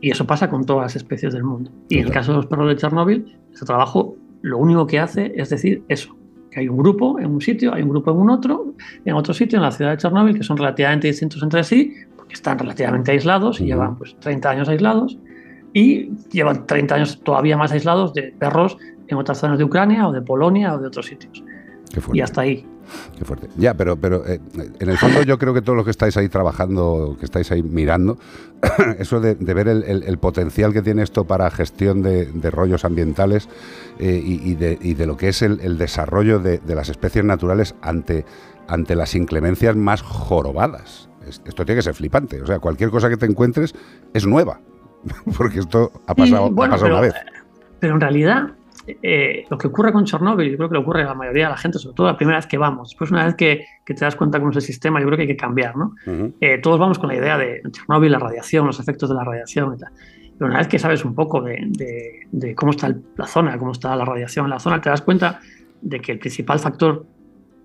Y 0.00 0.10
eso 0.10 0.26
pasa 0.26 0.50
con 0.50 0.64
todas 0.64 0.82
las 0.82 0.96
especies 0.96 1.32
del 1.32 1.44
mundo. 1.44 1.70
Y 1.88 1.98
en 1.98 2.06
el 2.06 2.12
caso 2.12 2.32
de 2.32 2.38
los 2.38 2.46
perros 2.46 2.68
de 2.68 2.76
Chernóbil, 2.76 3.38
este 3.52 3.66
trabajo 3.66 4.16
lo 4.40 4.58
único 4.58 4.86
que 4.86 4.98
hace 4.98 5.32
es 5.36 5.50
decir 5.50 5.84
eso, 5.88 6.16
que 6.50 6.60
hay 6.60 6.68
un 6.68 6.76
grupo 6.76 7.20
en 7.20 7.30
un 7.30 7.40
sitio, 7.40 7.72
hay 7.72 7.82
un 7.82 7.90
grupo 7.90 8.10
en 8.10 8.16
un 8.16 8.30
otro, 8.30 8.74
en 9.04 9.14
otro 9.14 9.32
sitio, 9.32 9.58
en 9.58 9.62
la 9.62 9.70
ciudad 9.70 9.92
de 9.92 9.98
Chernóbil, 9.98 10.36
que 10.36 10.42
son 10.42 10.56
relativamente 10.56 11.06
distintos 11.06 11.42
entre 11.42 11.62
sí, 11.62 11.94
porque 12.16 12.34
están 12.34 12.58
relativamente 12.58 13.12
aislados 13.12 13.60
y 13.60 13.66
llevan 13.66 13.96
pues 13.96 14.16
30 14.18 14.50
años 14.50 14.68
aislados, 14.68 15.18
y 15.72 16.10
llevan 16.30 16.66
30 16.66 16.94
años 16.94 17.20
todavía 17.22 17.56
más 17.56 17.72
aislados 17.72 18.12
de 18.12 18.34
perros 18.38 18.76
en 19.12 19.18
otras 19.18 19.38
zonas 19.38 19.58
de 19.58 19.64
Ucrania 19.64 20.08
o 20.08 20.12
de 20.12 20.22
Polonia 20.22 20.74
o 20.74 20.78
de 20.78 20.86
otros 20.86 21.06
sitios. 21.06 21.42
Y 22.12 22.20
hasta 22.20 22.42
ahí. 22.42 22.66
Qué 23.16 23.24
fuerte. 23.24 23.48
Ya, 23.56 23.74
pero, 23.74 23.96
pero 23.96 24.26
eh, 24.26 24.40
en 24.80 24.88
el 24.88 24.98
fondo 24.98 25.22
yo 25.22 25.38
creo 25.38 25.54
que 25.54 25.62
todos 25.62 25.76
los 25.76 25.84
que 25.84 25.90
estáis 25.90 26.16
ahí 26.16 26.28
trabajando, 26.28 27.16
que 27.18 27.24
estáis 27.24 27.50
ahí 27.52 27.62
mirando, 27.62 28.18
eso 28.98 29.20
de, 29.20 29.34
ver 29.34 29.68
el, 29.68 30.18
potencial 30.18 30.72
que 30.72 30.82
tiene 30.82 31.02
esto 31.02 31.24
para 31.24 31.50
gestión 31.50 32.02
de, 32.02 32.50
rollos 32.50 32.84
ambientales 32.84 33.48
eh, 33.98 34.20
y, 34.24 34.54
de, 34.54 35.06
lo 35.06 35.16
que 35.16 35.28
es 35.28 35.42
el, 35.42 35.78
desarrollo 35.78 36.38
de, 36.38 36.60
las 36.66 36.88
especies 36.88 37.24
naturales 37.24 37.74
ante, 37.82 38.24
ante 38.68 38.94
las 38.96 39.14
inclemencias 39.14 39.76
más 39.76 40.02
jorobadas. 40.02 41.08
Esto 41.26 41.64
tiene 41.64 41.78
que 41.78 41.82
ser 41.82 41.94
flipante. 41.94 42.42
O 42.42 42.46
sea, 42.46 42.58
cualquier 42.58 42.90
cosa 42.90 43.08
que 43.08 43.16
te 43.16 43.26
encuentres 43.26 43.74
es 44.12 44.26
nueva. 44.26 44.60
Porque 45.36 45.60
esto 45.60 45.92
ha 46.06 46.14
pasado, 46.14 46.46
una 46.48 47.00
vez. 47.00 47.14
Pero 47.80 47.94
en 47.94 48.00
realidad, 48.00 48.52
eh, 48.86 49.44
lo 49.48 49.58
que 49.58 49.68
ocurre 49.68 49.92
con 49.92 50.04
Chernóbil, 50.04 50.50
yo 50.50 50.56
creo 50.56 50.68
que 50.68 50.74
le 50.74 50.80
ocurre 50.80 51.02
a 51.02 51.06
la 51.06 51.14
mayoría 51.14 51.44
de 51.44 51.50
la 51.50 51.56
gente, 51.56 51.78
sobre 51.78 51.94
todo 51.94 52.06
la 52.08 52.16
primera 52.16 52.38
vez 52.38 52.46
que 52.46 52.58
vamos. 52.58 52.90
Después, 52.90 53.10
una 53.10 53.24
vez 53.24 53.34
que, 53.34 53.64
te 53.84 53.94
das 53.94 54.16
cuenta 54.16 54.38
cómo 54.38 54.50
es 54.50 54.56
el 54.56 54.62
sistema, 54.62 55.00
yo 55.00 55.06
creo 55.06 55.16
que 55.16 55.22
hay 55.22 55.28
que 55.28 55.36
cambiar, 55.36 55.76
¿no? 55.76 55.94
Eh, 56.40 56.58
todos 56.58 56.78
vamos 56.78 56.98
con 56.98 57.08
la 57.08 57.16
idea 57.16 57.38
de 57.38 57.62
Chernóbil, 57.70 58.10
la 58.10 58.18
radiación, 58.18 58.66
los 58.66 58.80
efectos 58.80 59.08
de 59.08 59.14
la 59.14 59.24
radiación 59.24 59.74
y 59.74 59.78
tal. 59.78 59.92
Pero 60.38 60.50
una 60.50 60.58
vez 60.58 60.68
que 60.68 60.78
sabes 60.78 61.04
un 61.04 61.14
poco 61.14 61.40
de, 61.42 62.54
cómo 62.56 62.72
está 62.72 62.94
la 63.16 63.26
zona, 63.26 63.56
cómo 63.58 63.72
está 63.72 63.94
la 63.94 64.04
radiación 64.04 64.46
en 64.46 64.50
la 64.50 64.58
zona, 64.58 64.80
te 64.80 64.90
das 64.90 65.02
cuenta 65.02 65.40
de 65.80 66.00
que 66.00 66.12
el 66.12 66.18
principal 66.18 66.58
factor 66.58 67.04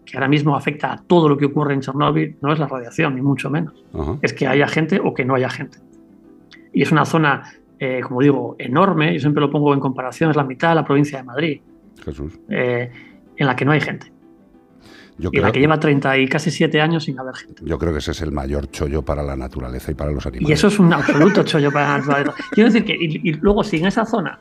que 0.05 0.15
ahora 0.15 0.27
mismo 0.27 0.55
afecta 0.55 0.93
a 0.93 0.97
todo 0.97 1.27
lo 1.27 1.37
que 1.37 1.45
ocurre 1.45 1.73
en 1.73 1.81
Chernóbil 1.81 2.37
no 2.41 2.53
es 2.53 2.59
la 2.59 2.67
radiación, 2.67 3.15
ni 3.15 3.21
mucho 3.21 3.49
menos. 3.49 3.73
Es 4.21 4.33
que 4.33 4.47
haya 4.47 4.67
gente 4.67 5.01
o 5.03 5.13
que 5.13 5.25
no 5.25 5.35
haya 5.35 5.49
gente. 5.49 5.79
Y 6.71 6.83
es 6.83 6.91
una 6.91 7.05
zona 7.05 7.43
eh, 7.79 8.01
como 8.01 8.21
digo, 8.21 8.55
enorme, 8.57 9.13
yo 9.13 9.19
siempre 9.19 9.41
lo 9.41 9.51
pongo 9.51 9.73
en 9.73 9.79
comparación, 9.79 10.29
es 10.31 10.35
la 10.35 10.43
mitad 10.43 10.69
de 10.69 10.75
la 10.75 10.85
provincia 10.85 11.19
de 11.19 11.23
Madrid. 11.23 11.61
Jesús. 12.03 12.39
Eh, 12.49 12.91
en 13.35 13.47
la 13.47 13.55
que 13.55 13.65
no 13.65 13.71
hay 13.71 13.81
gente. 13.81 14.11
y 15.19 15.37
en 15.37 15.41
la 15.41 15.51
que 15.51 15.59
lleva 15.59 15.79
30 15.79 16.17
y 16.17 16.27
casi 16.27 16.51
7 16.51 16.81
años 16.81 17.03
sin 17.03 17.19
haber 17.19 17.35
gente. 17.35 17.61
Yo 17.65 17.77
creo 17.77 17.91
que 17.91 17.99
ese 17.99 18.11
es 18.11 18.21
el 18.21 18.31
mayor 18.31 18.69
chollo 18.71 19.03
para 19.03 19.23
la 19.23 19.35
naturaleza 19.35 19.91
y 19.91 19.95
para 19.95 20.11
los 20.11 20.25
animales. 20.25 20.49
Y 20.49 20.53
eso 20.53 20.67
es 20.67 20.79
un 20.79 20.91
absoluto 20.93 21.43
chollo 21.43 21.71
para 21.71 21.89
la 21.89 21.97
naturaleza. 21.99 22.33
Quiero 22.51 22.69
decir 22.69 22.85
que, 22.85 22.95
y, 22.99 23.33
luego, 23.33 23.63
si 23.63 23.77
en 23.77 23.87
esa 23.87 24.05
zona, 24.05 24.39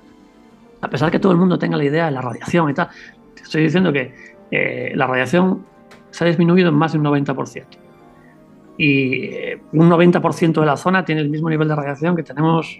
a 0.81 0.89
pesar 0.89 1.11
que 1.11 1.19
todo 1.19 1.33
el 1.33 1.39
mundo 1.39 1.59
tenga 1.59 1.77
la 1.77 1.85
idea 1.85 2.07
de 2.07 2.13
la 2.13 2.23
radiación 2.23 2.71
y 2.71 2.75
tal, 2.75 2.89
te 3.35 3.43
estoy 3.43 3.63
diciendo 3.65 3.93
que 3.93 4.15
eh, 4.51 4.93
la 4.95 5.07
radiación 5.07 5.65
se 6.11 6.25
ha 6.25 6.27
disminuido 6.27 6.71
en 6.71 6.75
más 6.75 6.93
de 6.93 6.99
un 6.99 7.05
90% 7.05 7.86
y 8.79 9.25
eh, 9.25 9.61
un 9.73 9.89
90% 9.89 10.61
de 10.61 10.67
la 10.67 10.77
zona 10.77 11.05
tiene 11.05 11.23
el 11.23 11.31
mismo 11.31 11.49
nivel 11.49 11.69
de 11.69 11.75
radiación 11.75 12.15
que 12.15 12.23
tenemos 12.23 12.79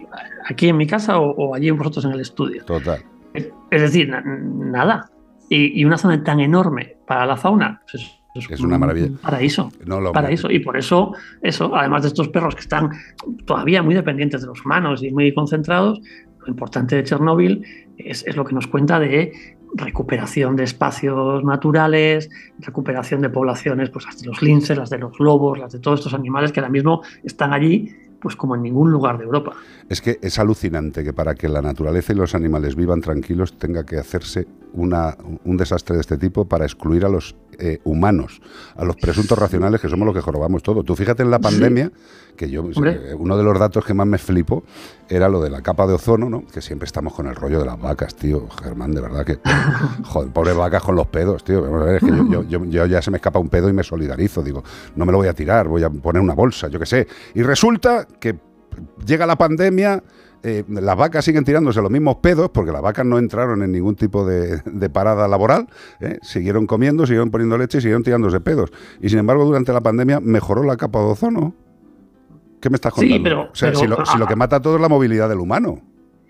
aquí 0.49 0.69
en 0.69 0.77
mi 0.77 0.85
casa 0.85 1.19
o, 1.19 1.55
allí 1.55 1.71
vosotros 1.71 2.05
en 2.05 2.11
el 2.11 2.19
estudio. 2.19 2.63
Total. 2.65 3.03
Es, 3.33 3.81
decir, 3.81 4.09
nada. 4.09 5.09
Y, 5.49 5.83
una 5.85 5.97
zona 5.97 6.23
tan 6.23 6.39
enorme 6.39 6.97
para 7.05 7.25
la 7.25 7.37
fauna, 7.37 7.81
pues 7.89 8.49
es, 8.49 8.59
una 8.59 8.77
maravilla. 8.77 9.09
paraíso. 9.21 9.71
paraíso. 10.13 10.51
Y 10.51 10.59
por 10.59 10.77
eso, 10.77 11.13
eso, 11.41 11.75
además 11.75 12.03
de 12.03 12.09
estos 12.09 12.29
perros 12.29 12.55
que 12.55 12.61
están 12.61 12.89
todavía 13.45 13.81
muy 13.81 13.95
dependientes 13.95 14.41
de 14.41 14.47
los 14.47 14.63
humanos 14.63 15.03
y 15.03 15.11
muy 15.11 15.33
concentrados, 15.33 15.99
lo 16.39 16.47
importante 16.47 16.95
de 16.95 17.03
Chernóbil 17.03 17.63
es, 17.97 18.25
es 18.25 18.35
lo 18.35 18.45
que 18.45 18.53
nos 18.53 18.67
cuenta 18.67 18.99
de 18.99 19.56
recuperación 19.75 20.55
de 20.55 20.63
espacios 20.63 21.43
naturales, 21.43 22.29
recuperación 22.59 23.21
de 23.21 23.29
poblaciones, 23.29 23.89
pues 23.89 24.05
las 24.05 24.19
de 24.19 24.27
los 24.27 24.41
linces, 24.41 24.77
las 24.77 24.89
de 24.89 24.97
los 24.97 25.19
lobos, 25.19 25.59
las 25.59 25.73
de 25.73 25.79
todos 25.79 25.99
estos 25.99 26.13
animales 26.13 26.51
que 26.51 26.59
ahora 26.59 26.71
mismo 26.71 27.01
están 27.23 27.53
allí, 27.53 27.95
pues 28.19 28.35
como 28.35 28.55
en 28.55 28.63
ningún 28.63 28.91
lugar 28.91 29.17
de 29.17 29.25
Europa. 29.25 29.53
Es 29.89 30.01
que 30.01 30.19
es 30.21 30.37
alucinante 30.37 31.03
que 31.03 31.13
para 31.13 31.35
que 31.35 31.47
la 31.47 31.61
naturaleza 31.61 32.13
y 32.13 32.15
los 32.15 32.35
animales 32.35 32.75
vivan 32.75 33.01
tranquilos 33.01 33.57
tenga 33.57 33.85
que 33.85 33.97
hacerse 33.97 34.47
una, 34.73 35.15
un 35.45 35.57
desastre 35.57 35.95
de 35.95 36.01
este 36.01 36.17
tipo 36.17 36.45
para 36.45 36.65
excluir 36.65 37.05
a 37.05 37.09
los 37.09 37.35
eh, 37.59 37.79
humanos, 37.85 38.41
a 38.75 38.85
los 38.85 38.95
presuntos 38.97 39.37
racionales 39.37 39.81
que 39.81 39.89
somos 39.89 40.05
los 40.05 40.13
que 40.13 40.21
jorobamos 40.21 40.61
todo. 40.61 40.83
Tú 40.83 40.95
fíjate 40.95 41.23
en 41.23 41.31
la 41.31 41.39
pandemia, 41.39 41.91
que 42.35 42.49
yo, 42.49 42.63
eh, 42.85 43.15
uno 43.17 43.37
de 43.37 43.43
los 43.43 43.57
datos 43.57 43.83
que 43.83 43.93
más 43.93 44.05
me 44.05 44.17
flipo 44.19 44.63
era 45.09 45.27
lo 45.29 45.41
de 45.41 45.49
la 45.49 45.61
capa 45.61 45.87
de 45.87 45.93
ozono, 45.93 46.29
¿no? 46.29 46.45
Que 46.45 46.61
siempre 46.61 46.85
estamos 46.85 47.13
con 47.13 47.27
el 47.27 47.35
rollo 47.35 47.59
de 47.59 47.65
las 47.65 47.79
vacas, 47.79 48.15
tío. 48.15 48.47
Germán, 48.61 48.91
de 48.91 49.01
verdad 49.01 49.25
que. 49.25 49.39
Joder, 50.03 50.31
pobres 50.31 50.55
vacas 50.55 50.83
con 50.83 50.95
los 50.95 51.07
pedos, 51.07 51.43
tío. 51.43 51.87
Es 51.89 52.01
que 52.01 52.11
yo, 52.29 52.43
yo, 52.43 52.63
yo, 52.65 52.85
ya 52.85 53.01
se 53.01 53.09
me 53.09 53.17
escapa 53.17 53.39
un 53.39 53.49
pedo 53.49 53.69
y 53.69 53.73
me 53.73 53.83
solidarizo. 53.83 54.43
Digo, 54.43 54.63
no 54.95 55.05
me 55.05 55.11
lo 55.11 55.17
voy 55.17 55.27
a 55.27 55.33
tirar, 55.33 55.67
voy 55.67 55.83
a 55.83 55.89
poner 55.89 56.21
una 56.21 56.35
bolsa, 56.35 56.67
yo 56.67 56.79
qué 56.79 56.85
sé. 56.85 57.07
Y 57.33 57.41
resulta 57.41 58.05
que 58.19 58.46
llega 59.05 59.25
la 59.25 59.37
pandemia 59.37 60.03
eh, 60.43 60.63
las 60.69 60.95
vacas 60.95 61.25
siguen 61.25 61.43
tirándose 61.43 61.81
los 61.81 61.91
mismos 61.91 62.17
pedos, 62.17 62.49
porque 62.49 62.71
las 62.71 62.81
vacas 62.81 63.05
no 63.05 63.17
entraron 63.17 63.63
en 63.63 63.71
ningún 63.71 63.95
tipo 63.95 64.25
de, 64.25 64.61
parada 64.89 65.27
laboral, 65.27 65.67
¿eh? 65.99 66.19
siguieron 66.21 66.67
comiendo, 66.67 67.05
siguieron 67.05 67.31
poniendo 67.31 67.57
leche 67.57 67.79
y 67.79 67.81
siguieron 67.81 68.03
tirándose 68.03 68.39
pedos. 68.39 68.71
Y 69.01 69.09
sin 69.09 69.19
embargo, 69.19 69.45
durante 69.45 69.73
la 69.73 69.81
pandemia 69.81 70.19
mejoró 70.19 70.63
la 70.63 70.77
capa 70.77 70.99
de 70.99 71.05
ozono. 71.05 71.55
¿Qué 72.61 72.69
me 72.69 72.75
estás 72.75 72.93
contando? 72.93 73.15
Sí, 73.15 73.21
pero, 73.21 73.49
si, 73.53 74.17
lo, 74.17 74.25
que 74.25 74.35
mata 74.35 74.57
a 74.57 74.61
todo 74.61 74.75
es 74.75 74.81
la 74.81 74.89
movilidad 74.89 75.29
del 75.29 75.39
humano. 75.39 75.81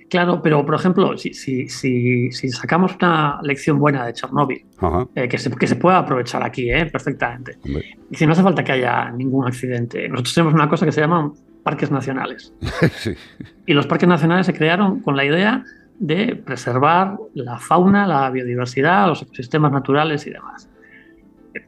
Claro, 0.09 0.41
pero 0.41 0.65
por 0.65 0.75
ejemplo, 0.75 1.17
si, 1.17 1.33
si, 1.33 1.67
si, 1.69 2.49
sacamos 2.49 2.95
una 2.99 3.39
lección 3.43 3.77
buena 3.77 4.05
de 4.05 4.13
Chernóbil, 4.13 4.65
eh, 5.15 5.27
que, 5.27 5.37
se, 5.37 5.51
que 5.51 5.67
se 5.67 5.75
pueda 5.75 5.99
aprovechar 5.99 6.43
aquí 6.43 6.69
perfectamente, 6.91 7.59
y 8.09 8.15
si 8.15 8.25
no 8.25 8.31
hace 8.31 8.41
falta 8.41 8.63
que 8.63 8.71
haya 8.71 9.11
ningún 9.11 9.45
accidente, 9.45 10.07
nosotros 10.07 10.33
tenemos 10.33 10.53
una 10.53 10.69
cosa 10.69 10.85
que 10.85 10.93
se 10.93 11.01
llama 11.01 11.31
parques 11.67 11.91
nacionales. 11.91 12.53
Y 13.69 13.73
los 13.73 13.85
parques 13.85 14.07
nacionales 14.07 14.45
se 14.45 14.53
crearon 14.53 15.01
con 15.01 15.17
la 15.17 15.25
idea 15.25 15.65
de 15.99 16.37
preservar 16.37 17.17
la 17.33 17.57
fauna, 17.59 18.07
la 18.07 18.29
biodiversidad, 18.29 19.07
los 19.07 19.23
ecosistemas 19.23 19.73
naturales 19.73 20.25
y 20.25 20.29
demás. 20.29 20.69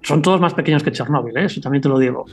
Son 0.03 0.21
todos 0.21 0.39
más 0.39 0.53
pequeños 0.53 0.81
que 0.81 0.93
Chernóbil, 0.93 1.35
¿eh? 1.35 1.43
eso 1.43 1.59
también 1.59 1.81
te 1.81 1.89
lo 1.89 1.99
digo. 1.99 2.25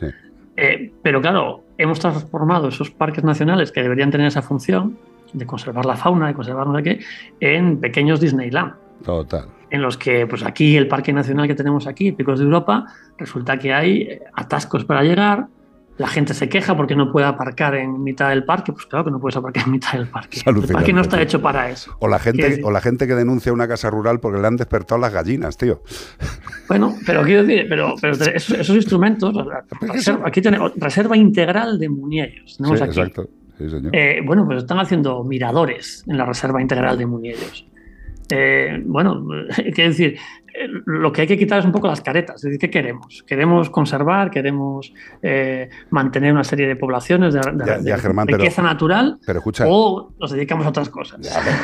Eh, 0.57 0.93
pero 1.03 1.21
claro, 1.21 1.65
hemos 1.79 1.99
transformado 1.99 2.69
esos 2.69 2.93
parques 2.93 3.25
nacionales 3.25 3.73
que 3.73 3.83
deberían 3.83 4.13
tener 4.13 4.29
esa 4.29 4.43
función 4.43 4.97
de 5.33 5.45
conservar 5.45 5.85
la 5.85 5.97
fauna, 5.97 6.29
de 6.29 6.35
conservar 6.35 6.69
no 6.69 6.77
sé 6.77 6.83
qué, 6.85 7.01
en 7.41 7.81
pequeños 7.81 8.21
Disneyland. 8.21 8.75
Total. 9.05 9.47
En 9.71 9.83
los 9.83 9.99
que, 9.99 10.29
pues 10.29 10.45
aquí, 10.45 10.77
el 10.77 10.87
parque 10.87 11.13
nacional 11.13 11.49
que 11.49 11.57
tenemos 11.57 11.89
aquí, 11.89 12.13
Picos 12.13 12.39
de 12.39 12.45
Europa, 12.45 12.87
resulta 13.19 13.59
que 13.59 13.75
hay 13.75 14.03
eh, 14.03 14.23
atascos 14.35 14.85
para 14.85 15.03
llegar, 15.03 15.49
la 15.99 16.09
gente 16.09 16.35
se 16.35 16.49
queja 16.49 16.77
porque 16.77 16.95
no 16.95 17.11
puede 17.11 17.27
aparcar 17.27 17.75
en 17.75 18.03
mitad 18.03 18.29
del 18.29 18.45
parque. 18.45 18.73
Pues 18.73 18.87
claro 18.87 19.05
que 19.05 19.11
no 19.11 19.21
puedes 19.21 19.37
aparcar 19.37 19.65
en 19.65 19.73
mitad 19.73 19.93
del 19.93 20.09
parque. 20.09 20.41
El 20.45 20.63
parque 20.73 20.93
no 20.93 21.01
está 21.01 21.21
hecho 21.21 21.41
para 21.41 21.71
eso. 21.71 21.97
O 22.01 22.09
la 22.09 22.19
gente, 22.19 22.61
o 22.63 22.71
la 22.71 22.81
gente 22.81 23.07
que 23.07 23.15
denuncia 23.15 23.53
una 23.53 23.67
casa 23.67 23.91
rural 23.91 24.21
porque 24.21 24.41
le 24.41 24.47
han 24.47 24.57
despertado 24.57 25.01
las 25.01 25.13
gallinas, 25.13 25.57
tío. 25.57 25.83
Bueno, 26.69 26.95
pero 27.07 27.23
quiero 27.23 27.45
decir, 27.45 27.67
pero, 27.69 27.95
esos, 28.03 28.71
instrumentos, 28.71 29.35
aquí 30.25 30.41
tiene 30.41 30.59
reserva 30.77 31.17
integral 31.17 31.79
de 31.79 31.89
muñeños. 31.89 32.57
Sí, 32.57 32.73
exacto. 32.73 33.29
Sí, 33.59 33.71
señor. 33.71 33.97
Eh, 33.97 34.21
bueno, 34.25 34.45
pues 34.45 34.59
están 34.59 34.79
haciendo 34.79 35.25
miradores 35.25 36.05
en 36.07 36.19
la 36.19 36.27
reserva 36.27 36.61
integral 36.61 36.99
de 36.99 37.07
muñeños. 37.07 37.67
Eh, 38.29 38.83
bueno, 38.85 39.25
quiero 39.75 39.91
decir, 39.91 40.19
lo 40.87 41.13
que 41.13 41.23
hay 41.23 41.27
que 41.27 41.39
quitar 41.39 41.59
es 41.59 41.65
un 41.65 41.73
poco 41.73 41.87
las 41.87 42.01
caretas. 42.01 42.37
Es 42.37 42.43
decir, 42.43 42.59
¿qué 42.59 42.71
queremos? 42.71 43.25
¿Queremos 43.27 43.71
conservar? 43.71 44.31
¿Queremos 44.31 44.93
eh, 45.23 45.69
mantener 45.91 46.33
una 46.33 46.45
serie 46.45 46.67
de 46.67 46.77
poblaciones 46.77 47.35
de, 47.35 47.41
riqueza 48.27 48.63
natural? 48.63 49.19
Pero 49.25 49.39
escucha, 49.39 49.65
¿O 49.69 50.13
nos 50.19 50.31
dedicamos 50.31 50.67
a 50.67 50.71
otras 50.71 50.89
cosas? 50.89 51.21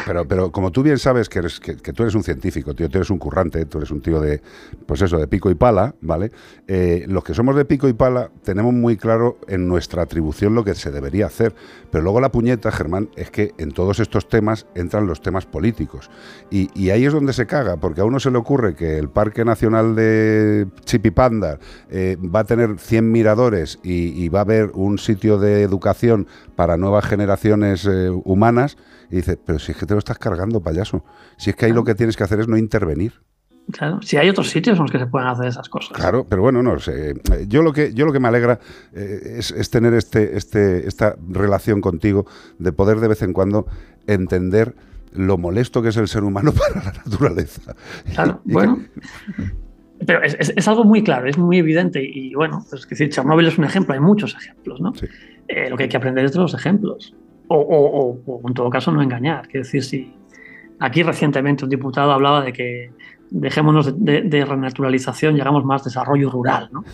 pero, 0.07 0.27
pero, 0.27 0.53
como 0.53 0.71
tú 0.71 0.83
bien 0.83 0.99
sabes 0.99 1.29
que, 1.29 1.39
eres, 1.39 1.61
que, 1.61 1.75
tú 1.75 2.03
eres 2.03 2.15
un 2.15 2.23
científico, 2.23 2.75
tío, 2.75 2.89
tú 2.89 2.99
eres 2.99 3.11
un 3.11 3.19
currante, 3.19 3.65
tú 3.67 3.79
eres 3.79 3.91
un 3.91 4.01
tío 4.01 4.21
de, 4.21 4.41
pues 4.87 5.03
eso, 5.03 5.19
de 5.19 5.27
pico 5.27 5.51
y 5.51 5.55
pala, 5.55 5.95
¿vale? 6.01 6.31
Eh, 6.67 7.05
los 7.09 7.25
que 7.25 7.35
somos 7.35 7.57
de 7.57 7.65
pico 7.65 7.89
y 7.89 7.93
pala 7.93 8.31
tenemos 8.45 8.73
muy 8.73 8.97
claro 8.97 9.39
en 9.49 9.69
nuestra 9.69 10.03
atribución 10.03 10.55
lo 10.55 10.65
que 10.65 10.75
se 10.75 10.91
debería 10.91 11.27
hacer. 11.27 11.55
Pero 11.91 12.03
luego 12.03 12.21
la 12.21 12.31
puñeta, 12.31 12.73
Germán, 12.73 13.11
es 13.17 13.31
que 13.31 13.53
en 13.59 13.73
todos 13.73 14.01
estos 14.01 14.29
temas 14.29 14.67
entran 14.75 15.07
los 15.07 15.21
temas 15.21 15.47
políticos. 15.47 16.11
Y, 16.51 16.71
y 16.75 16.91
ahí 16.91 17.05
es 17.05 17.13
donde 17.13 17.33
se 17.33 17.47
caga, 17.47 17.77
porque 17.77 18.01
a 18.01 18.05
uno 18.05 18.19
se 18.19 18.31
le 18.31 18.39
ocurre 18.39 18.75
que 18.75 18.82
que 18.83 18.99
el 18.99 19.09
Parque 19.09 19.45
Nacional 19.45 19.95
de 19.95 20.67
Chipipanda 20.85 21.61
eh, 21.89 22.17
va 22.19 22.41
a 22.41 22.45
tener 22.45 22.81
100 22.81 23.13
miradores 23.13 23.79
y, 23.85 24.29
va 24.29 24.41
a 24.41 24.43
haber 24.43 24.73
un 24.75 24.99
sitio 24.99 25.39
de 25.39 25.63
educación 25.63 26.27
para 26.57 26.77
nuevas 26.77 27.05
generaciones 27.05 27.87
eh, 27.87 28.11
humanas, 28.25 28.77
y 29.09 29.17
dice, 29.17 29.37
pero 29.37 29.61
si 29.61 29.71
es 29.71 29.79
que 29.79 29.87
te 29.87 29.95
lo 29.95 29.99
estás 29.99 30.19
cargando, 30.19 30.61
payaso. 30.61 31.05
Si 31.37 31.51
es 31.51 31.57
que 31.57 31.67
ahí 31.67 31.73
lo 31.73 31.85
que 31.85 31.95
tienes 31.95 32.17
que 32.17 32.25
hacer 32.25 32.41
es 32.41 32.49
no 32.49 32.57
intervenir. 32.57 33.23
Claro, 33.71 34.03
si 34.03 34.17
hay 34.17 34.29
otros 34.29 34.51
sitios 34.51 34.77
en 34.77 34.83
los 34.83 34.91
que 34.91 34.99
se 34.99 35.07
pueden 35.07 35.29
hacer 35.29 35.47
esas 35.47 35.69
cosas. 35.69 35.97
Claro, 35.97 36.27
pero 36.29 36.43
bueno, 36.43 36.61
no 36.65 36.81
sé. 36.81 37.15
Yo 37.47 37.63
lo 37.63 37.73
que, 37.73 37.95
yo 37.95 38.05
lo 38.05 38.13
que 38.13 38.19
me 38.19 38.27
alegra 38.27 38.59
eh, 38.93 39.37
es, 39.39 39.53
es, 39.53 39.71
tener 39.71 39.95
este, 39.95 40.37
este, 40.37 40.89
esta 40.89 41.15
relación 41.29 41.81
contigo, 41.81 42.27
de 42.59 42.73
poder 42.73 42.99
de 42.99 43.07
vez 43.07 43.23
en 43.23 43.33
cuando 43.33 43.67
entender 44.09 44.75
lo 45.15 45.39
molesto 45.39 45.83
que 45.83 45.89
es 45.91 45.97
el 45.97 46.09
ser 46.09 46.25
humano 46.25 46.53
para 46.75 46.85
la 46.85 46.93
naturaleza. 46.93 47.75
Claro, 48.15 48.41
bueno. 48.45 48.79
Pero 50.05 50.21
es, 50.23 50.69
algo 50.69 50.85
muy 50.85 51.05
claro, 51.05 51.29
es 51.29 51.39
muy 51.39 51.59
evidente. 51.59 52.03
Y 52.03 52.35
bueno, 52.35 52.65
pues 52.69 52.83
es 52.83 52.89
decir, 52.89 53.09
Chernobyl 53.11 53.47
es 53.47 53.57
un 53.57 53.65
ejemplo, 53.65 53.95
hay 53.95 54.01
muchos 54.01 54.35
ejemplos, 54.35 54.81
¿no? 54.81 54.93
Eh, 55.47 55.71
lo 55.71 55.77
que 55.77 55.85
hay 55.85 55.89
que 55.89 55.97
aprender 55.97 56.25
es 56.25 56.33
de 56.33 56.41
los 56.41 56.55
ejemplos. 56.55 57.15
O, 57.47 57.57
o, 58.27 58.49
en 58.49 58.55
todo 58.55 58.71
caso, 58.71 58.91
no 58.91 59.03
engañar. 59.03 59.47
Quiero 59.47 59.65
decir, 59.65 59.85
si 59.85 60.13
aquí 60.81 61.03
recientemente 61.03 61.65
un 61.65 61.71
diputado 61.71 62.11
hablaba 62.11 62.43
de 62.43 62.53
que 62.53 62.91
dejémonos 63.31 64.05
de, 64.05 64.23
de 64.23 64.45
renaturalización, 64.45 65.37
llegamos 65.37 65.65
más 65.65 65.85
desarrollo 65.85 66.31
rural, 66.31 66.69
¿no? 66.73 66.85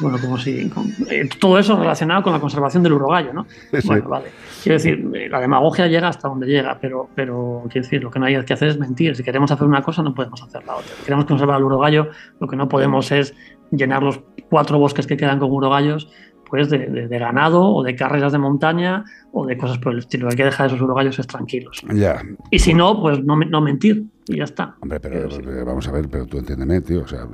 Bueno, 0.00 0.18
como 0.20 0.38
si. 0.38 0.70
Eh, 1.10 1.28
todo 1.38 1.58
eso 1.58 1.78
relacionado 1.78 2.22
con 2.22 2.32
la 2.32 2.40
conservación 2.40 2.82
del 2.82 2.94
urogallo, 2.94 3.32
¿no? 3.32 3.46
Bueno, 3.84 4.08
vale. 4.08 4.30
Quiero 4.62 4.78
decir, 4.78 5.10
eh, 5.14 5.28
la 5.28 5.40
demagogia 5.40 5.86
llega 5.86 6.08
hasta 6.08 6.28
donde 6.28 6.46
llega, 6.46 6.78
pero, 6.80 7.08
pero 7.14 7.64
quiero 7.68 7.84
decir, 7.84 8.02
lo 8.02 8.10
que 8.10 8.18
no 8.18 8.26
hay 8.26 8.44
que 8.44 8.54
hacer 8.54 8.68
es 8.68 8.78
mentir. 8.78 9.14
Si 9.16 9.22
queremos 9.22 9.50
hacer 9.50 9.66
una 9.66 9.82
cosa, 9.82 10.02
no 10.02 10.14
podemos 10.14 10.42
hacer 10.42 10.64
la 10.64 10.76
otra. 10.76 10.94
Si 10.98 11.04
queremos 11.04 11.24
conservar 11.26 11.58
el 11.58 11.64
urogallo, 11.64 12.08
lo 12.40 12.48
que 12.48 12.56
no 12.56 12.68
podemos 12.68 13.10
es 13.12 13.34
llenar 13.70 14.02
los 14.02 14.20
cuatro 14.48 14.78
bosques 14.78 15.06
que 15.06 15.16
quedan 15.16 15.38
con 15.38 15.50
urogallos 15.50 16.08
pues 16.52 16.68
de, 16.68 17.08
ganado 17.08 17.62
o 17.62 17.82
de 17.82 17.96
carreras 17.96 18.30
de 18.30 18.36
montaña 18.36 19.06
o 19.32 19.46
de 19.46 19.56
cosas 19.56 19.78
por 19.78 19.94
el 19.94 20.00
estilo. 20.00 20.28
Hay 20.28 20.36
que 20.36 20.44
dejar 20.44 20.66
esos 20.66 20.82
urogallos 20.82 21.16
tranquilos. 21.26 21.80
Ya. 21.94 22.22
Y 22.50 22.58
si 22.58 22.74
no, 22.74 23.00
pues 23.00 23.24
no, 23.24 23.36
no 23.38 23.62
mentir 23.62 24.04
y 24.28 24.36
ya 24.36 24.44
está. 24.44 24.76
Hombre, 24.80 25.00
pero 25.00 25.30
eh, 25.30 25.64
vamos 25.64 25.88
a 25.88 25.92
ver, 25.92 26.10
pero 26.10 26.26
tú 26.26 26.36
entiéndeme, 26.36 26.82
tío. 26.82 27.04
O 27.04 27.08
sea, 27.08 27.26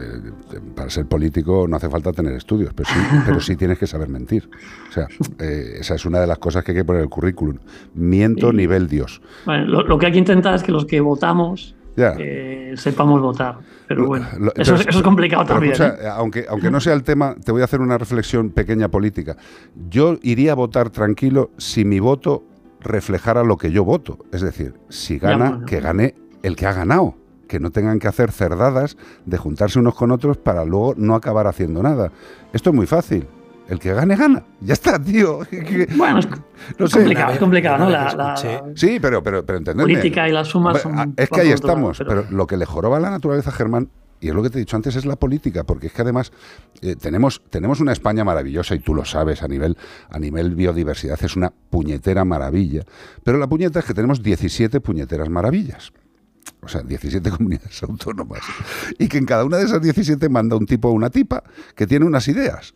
para 0.76 0.88
ser 0.88 1.06
político 1.06 1.66
no 1.68 1.74
hace 1.74 1.88
falta 1.88 2.12
tener 2.12 2.32
estudios, 2.34 2.72
pero 2.72 2.88
sí, 2.88 2.98
pero 3.26 3.40
sí 3.40 3.56
tienes 3.56 3.76
que 3.76 3.88
saber 3.88 4.08
mentir. 4.08 4.48
O 4.88 4.92
sea, 4.92 5.08
eh, 5.40 5.78
esa 5.80 5.96
es 5.96 6.06
una 6.06 6.20
de 6.20 6.28
las 6.28 6.38
cosas 6.38 6.62
que 6.62 6.70
hay 6.70 6.78
que 6.78 6.84
poner 6.84 7.00
en 7.00 7.06
el 7.06 7.10
currículum. 7.10 7.58
Miento 7.94 8.52
nivel 8.52 8.86
Dios. 8.86 9.20
Bueno, 9.46 9.82
lo, 9.82 9.98
que 9.98 10.06
hay 10.06 10.12
que 10.12 10.18
intentar 10.18 10.54
es 10.54 10.62
que 10.62 10.70
los 10.70 10.86
que 10.86 11.00
votamos 11.00 11.74
eh, 12.18 12.74
sepamos 12.76 13.20
votar. 13.20 13.58
Pero 13.86 14.06
bueno, 14.06 14.26
eso, 14.54 14.74
es, 14.74 15.02
complicado 15.02 15.44
también. 15.44 15.74
¿eh? 15.80 15.92
aunque, 16.12 16.46
aunque 16.48 16.70
no 16.70 16.80
sea 16.80 16.94
el 16.94 17.02
tema, 17.02 17.34
te 17.42 17.52
voy 17.52 17.62
a 17.62 17.64
hacer 17.64 17.80
una 17.80 17.98
reflexión 17.98 18.50
pequeña 18.50 18.88
política. 18.88 19.36
Yo 19.88 20.18
iría 20.22 20.52
a 20.52 20.54
votar 20.54 20.90
tranquilo 20.90 21.50
si 21.56 21.84
mi 21.84 22.00
voto 22.00 22.44
reflejara 22.80 23.42
lo 23.42 23.56
que 23.56 23.70
yo 23.70 23.84
voto. 23.84 24.18
Es 24.32 24.42
decir, 24.42 24.74
si 24.88 25.18
gana, 25.18 25.62
que 25.66 25.80
gane 25.80 26.14
el 26.42 26.56
que 26.56 26.66
ha 26.66 26.72
ganado. 26.72 27.14
Que 27.48 27.60
no 27.60 27.70
tengan 27.70 27.98
que 27.98 28.08
hacer 28.08 28.30
cerdadas 28.30 28.98
de 29.24 29.38
juntarse 29.38 29.78
unos 29.78 29.94
con 29.94 30.10
otros 30.10 30.36
para 30.36 30.66
luego 30.66 30.94
no 30.98 31.14
acabar 31.14 31.46
haciendo 31.46 31.82
nada. 31.82 32.12
Esto 32.52 32.70
es 32.70 32.76
muy 32.76 32.86
fácil 32.86 33.26
el 33.68 33.78
que 33.78 33.92
gane, 33.92 34.16
gana. 34.16 34.42
Ya 34.60 34.72
está, 34.72 34.98
tío. 34.98 35.40
Bueno, 35.96 36.18
es, 36.18 36.26
complicado, 36.92 37.32
es 37.32 37.38
complicado, 37.38 37.78
¿no? 37.84 37.90
La, 37.90 38.34
sí, 38.74 38.98
pero, 39.00 39.22
pero, 39.22 39.44
pero 39.44 39.62
política 39.62 40.28
y 40.28 40.32
las 40.32 40.48
sumas 40.48 40.80
son 40.80 41.14
Es 41.16 41.28
que 41.28 41.40
ahí 41.42 41.50
estamos, 41.50 41.98
pero... 41.98 42.24
lo 42.30 42.46
que 42.46 42.56
le 42.56 42.64
joroba 42.64 42.96
a 42.96 43.00
la 43.00 43.10
naturaleza, 43.10 43.52
Germán, 43.52 43.90
y 44.20 44.28
es 44.28 44.34
lo 44.34 44.42
que 44.42 44.50
te 44.50 44.58
he 44.58 44.60
dicho 44.60 44.76
antes, 44.76 44.96
es 44.96 45.06
la 45.06 45.16
política, 45.16 45.64
porque 45.64 45.88
es 45.88 45.92
que 45.92 46.02
además 46.02 46.32
eh, 46.80 46.96
tenemos, 46.96 47.42
tenemos 47.50 47.80
una 47.80 47.92
España 47.92 48.24
maravillosa, 48.24 48.74
y 48.74 48.80
tú 48.80 48.94
lo 48.94 49.04
sabes, 49.04 49.42
a 49.42 49.48
nivel, 49.48 49.76
a 50.10 50.18
nivel 50.18 50.54
biodiversidad 50.54 51.18
es 51.22 51.36
una 51.36 51.52
puñetera 51.70 52.24
maravilla, 52.24 52.82
pero 53.22 53.38
la 53.38 53.46
puñeta 53.46 53.80
es 53.80 53.84
que 53.84 53.94
tenemos 53.94 54.22
17 54.22 54.80
puñeteras 54.80 55.28
maravillas. 55.28 55.92
O 56.62 56.68
sea, 56.68 56.82
17 56.82 57.30
comunidades 57.36 57.82
autónomas. 57.82 58.40
Y 58.98 59.08
que 59.08 59.18
en 59.18 59.26
cada 59.26 59.44
una 59.44 59.58
de 59.58 59.64
esas 59.64 59.82
17 59.82 60.28
manda 60.28 60.56
un 60.56 60.66
tipo 60.66 60.88
o 60.88 60.92
una 60.92 61.10
tipa 61.10 61.44
que 61.74 61.86
tiene 61.86 62.06
unas 62.06 62.26
ideas. 62.28 62.74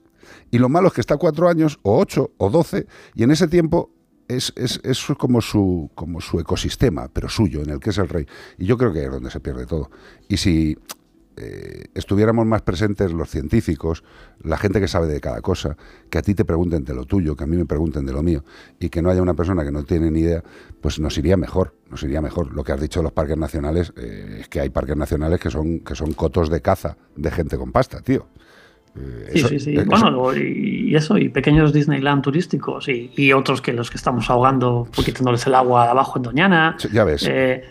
Y 0.53 0.59
lo 0.59 0.69
malo 0.69 0.89
es 0.89 0.95
que 0.95 1.01
está 1.01 1.17
cuatro 1.17 1.49
años, 1.49 1.81
o 1.83 1.99
ocho, 1.99 2.31
o 2.37 2.51
doce, 2.51 2.87
y 3.15 3.23
en 3.23 3.31
ese 3.31 3.49
tiempo 3.49 3.91
es, 4.29 4.53
es, 4.55 4.81
es, 4.85 5.03
como, 5.19 5.41
su, 5.41 5.91
como 5.95 6.21
su 6.21 6.39
ecosistema, 6.39 7.09
pero 7.09 7.31
suyo, 7.31 7.63
en 7.63 7.71
el 7.71 7.81
que 7.81 7.89
es 7.89 7.97
el 7.97 8.09
rey. 8.09 8.27
Y 8.59 8.67
yo 8.67 8.77
creo 8.77 8.93
que 8.93 9.03
es 9.03 9.11
donde 9.11 9.31
se 9.31 9.41
pierde 9.41 9.65
todo. 9.65 9.91
Y 10.29 10.37
si 10.37 10.77
eh, 11.39 11.87
estuviéramos 11.95 12.45
más 12.45 12.61
presentes 12.61 13.13
los 13.13 13.31
científicos, 13.31 14.05
la 14.43 14.59
gente 14.59 14.79
que 14.79 14.89
sabe 14.89 15.07
de 15.07 15.23
cada 15.23 15.41
cosa, 15.41 15.79
que 16.11 16.19
a 16.19 16.23
ti 16.23 16.35
te 16.35 16.45
pregunten 16.45 16.85
de 16.85 16.93
lo 16.93 17.07
tuyo, 17.07 17.35
que 17.35 17.45
a 17.45 17.47
mí 17.47 17.57
me 17.57 17.65
pregunten 17.65 18.05
de 18.05 18.13
lo 18.13 18.23
mío, 18.23 18.45
y 18.79 18.91
que 18.91 19.01
no 19.01 19.09
haya 19.09 19.23
una 19.23 19.33
persona 19.33 19.65
que 19.65 19.73
no 19.73 19.85
tiene 19.85 20.11
ni 20.11 20.21
idea, 20.21 20.45
pues 20.83 21.01
nos 21.01 21.17
iría 21.17 21.39
mejor, 21.39 21.75
nos 21.91 22.03
iría 22.03 22.21
mejor. 22.21 22.53
Lo 22.53 22.63
que 22.63 22.73
has 22.73 22.81
dicho 22.81 23.01
de 23.01 23.05
los 23.05 23.13
parques 23.13 23.39
nacionales, 23.39 23.95
eh, 23.97 24.41
es 24.41 24.49
que 24.49 24.61
hay 24.61 24.69
parques 24.69 24.99
nacionales 24.99 25.41
que 25.41 25.51
son, 25.51 25.81
que 25.81 25.95
son 25.95 26.13
cotos 26.13 26.51
de 26.51 26.61
caza 26.61 26.99
de 27.17 27.31
gente 27.31 27.57
con 27.57 27.73
pasta, 27.73 28.03
tío. 28.03 28.27
Eh, 28.95 29.31
sí, 29.33 29.43
sí, 29.49 29.61
sí. 29.61 29.77
bueno, 29.87 30.37
y 30.37 30.95
eso, 30.95 31.17
y 31.17 31.31
pequeños 31.31 31.73
Disneyland 31.73 32.23
turísticos 32.23 32.89
y, 32.89 33.33
otros 33.33 33.63
que 33.63 33.73
los 33.73 33.91
que 33.91 33.97
estamos 33.97 34.29
ahogando, 34.29 34.87
quitándoles 34.95 35.47
el 35.47 35.55
agua 35.55 35.91
abajo 35.91 36.19
en 36.19 36.23
Doñana. 36.25 36.77
ya 36.93 37.05
ves. 37.05 37.27
Eh, 37.27 37.65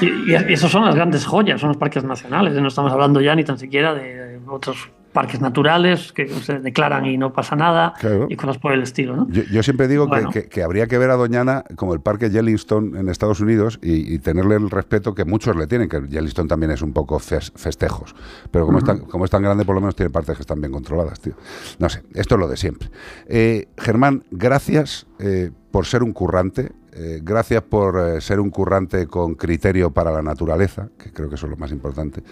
y, 0.00 0.32
y, 0.32 0.34
esos 0.52 0.70
son 0.70 0.84
las 0.84 0.94
grandes 0.94 1.24
joyas, 1.24 1.60
son 1.60 1.68
los 1.68 1.78
parques 1.78 2.04
nacionales. 2.04 2.54
No 2.54 2.68
estamos 2.68 2.92
hablando 2.92 3.20
ya 3.20 3.34
ni 3.34 3.44
tan 3.44 3.58
siquiera 3.58 3.94
de 3.94 4.40
otros 4.46 4.90
parques 5.12 5.40
naturales 5.40 6.12
que 6.12 6.28
se 6.28 6.58
declaran 6.58 7.06
y 7.06 7.16
no 7.16 7.32
pasa 7.32 7.56
nada 7.56 7.94
y 8.28 8.36
cosas 8.36 8.58
por 8.58 8.72
el 8.72 8.82
estilo. 8.82 9.16
¿no? 9.16 9.28
Yo, 9.28 9.62
siempre 9.62 9.88
digo 9.88 10.08
que, 10.50 10.62
habría 10.62 10.86
que 10.86 10.98
ver 10.98 11.10
a 11.10 11.16
Doñana 11.16 11.64
como 11.76 11.94
el 11.94 12.00
parque 12.00 12.30
Yellowstone 12.30 12.98
en 12.98 13.08
Estados 13.08 13.40
Unidos 13.40 13.78
y, 13.82 14.18
tenerle 14.18 14.56
el 14.56 14.68
respeto 14.70 15.14
que 15.14 15.24
muchos 15.24 15.56
le 15.56 15.66
tienen, 15.66 15.88
que 15.88 16.00
Yellowstone 16.08 16.48
también 16.48 16.72
es 16.72 16.82
un 16.82 16.92
poco 16.92 17.18
festejos, 17.18 18.14
pero 18.50 18.66
como, 18.66 18.80
como 19.08 19.24
es 19.24 19.30
tan 19.30 19.42
grande 19.42 19.64
por 19.64 19.74
lo 19.74 19.80
menos 19.80 19.96
tiene 19.96 20.10
partes 20.10 20.36
que 20.36 20.42
están 20.42 20.60
bien 20.60 20.72
controladas. 20.72 21.20
Tío. 21.20 21.34
No 21.78 21.88
sé, 21.88 22.02
esto 22.14 22.34
es 22.34 22.40
lo 22.40 22.48
de 22.48 22.56
siempre. 22.56 22.90
Eh, 23.26 23.68
Germán, 23.78 24.24
gracias 24.30 25.06
eh, 25.18 25.50
por 25.70 25.86
ser 25.86 26.02
un 26.02 26.12
currante. 26.12 26.72
Eh, 26.92 27.20
gracias 27.22 27.62
por 27.62 28.20
ser 28.20 28.40
un 28.40 28.50
currante 28.50 29.06
con 29.06 29.34
criterio 29.34 29.90
para 29.90 30.10
la 30.10 30.22
naturaleza, 30.22 30.88
que 30.98 31.12
creo 31.12 31.28
que 31.28 31.36
eso 31.36 31.46
es 31.46 31.50
lo 31.50 31.56
más 31.56 31.70
importante 31.70 32.22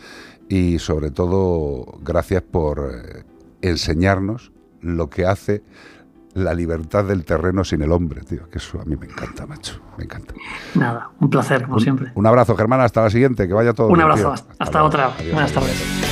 y 0.48 0.78
sobre 0.78 1.10
todo 1.10 1.98
gracias 2.02 2.42
por 2.42 2.90
eh, 2.92 3.24
enseñarnos 3.62 4.52
lo 4.80 5.08
que 5.08 5.26
hace 5.26 5.62
la 6.34 6.52
libertad 6.52 7.04
del 7.04 7.24
terreno 7.24 7.64
sin 7.64 7.80
el 7.80 7.90
hombre, 7.92 8.20
tío, 8.20 8.48
que 8.50 8.58
eso 8.58 8.78
a 8.78 8.84
mí 8.84 8.94
me 8.96 9.06
encanta, 9.06 9.46
macho, 9.46 9.80
me 9.96 10.04
encanta. 10.04 10.34
Nada, 10.74 11.10
un 11.18 11.30
placer, 11.30 11.64
como 11.64 11.80
siempre. 11.80 12.12
Un 12.14 12.26
abrazo, 12.26 12.54
Germán, 12.54 12.80
hasta 12.82 13.02
la 13.02 13.10
siguiente, 13.10 13.48
que 13.48 13.54
vaya 13.54 13.72
todo. 13.72 13.88
Un 13.88 14.00
abrazo, 14.02 14.34
hasta, 14.58 14.84
otra. 14.84 15.12
Buenas 15.32 15.52
tardes. 15.52 16.05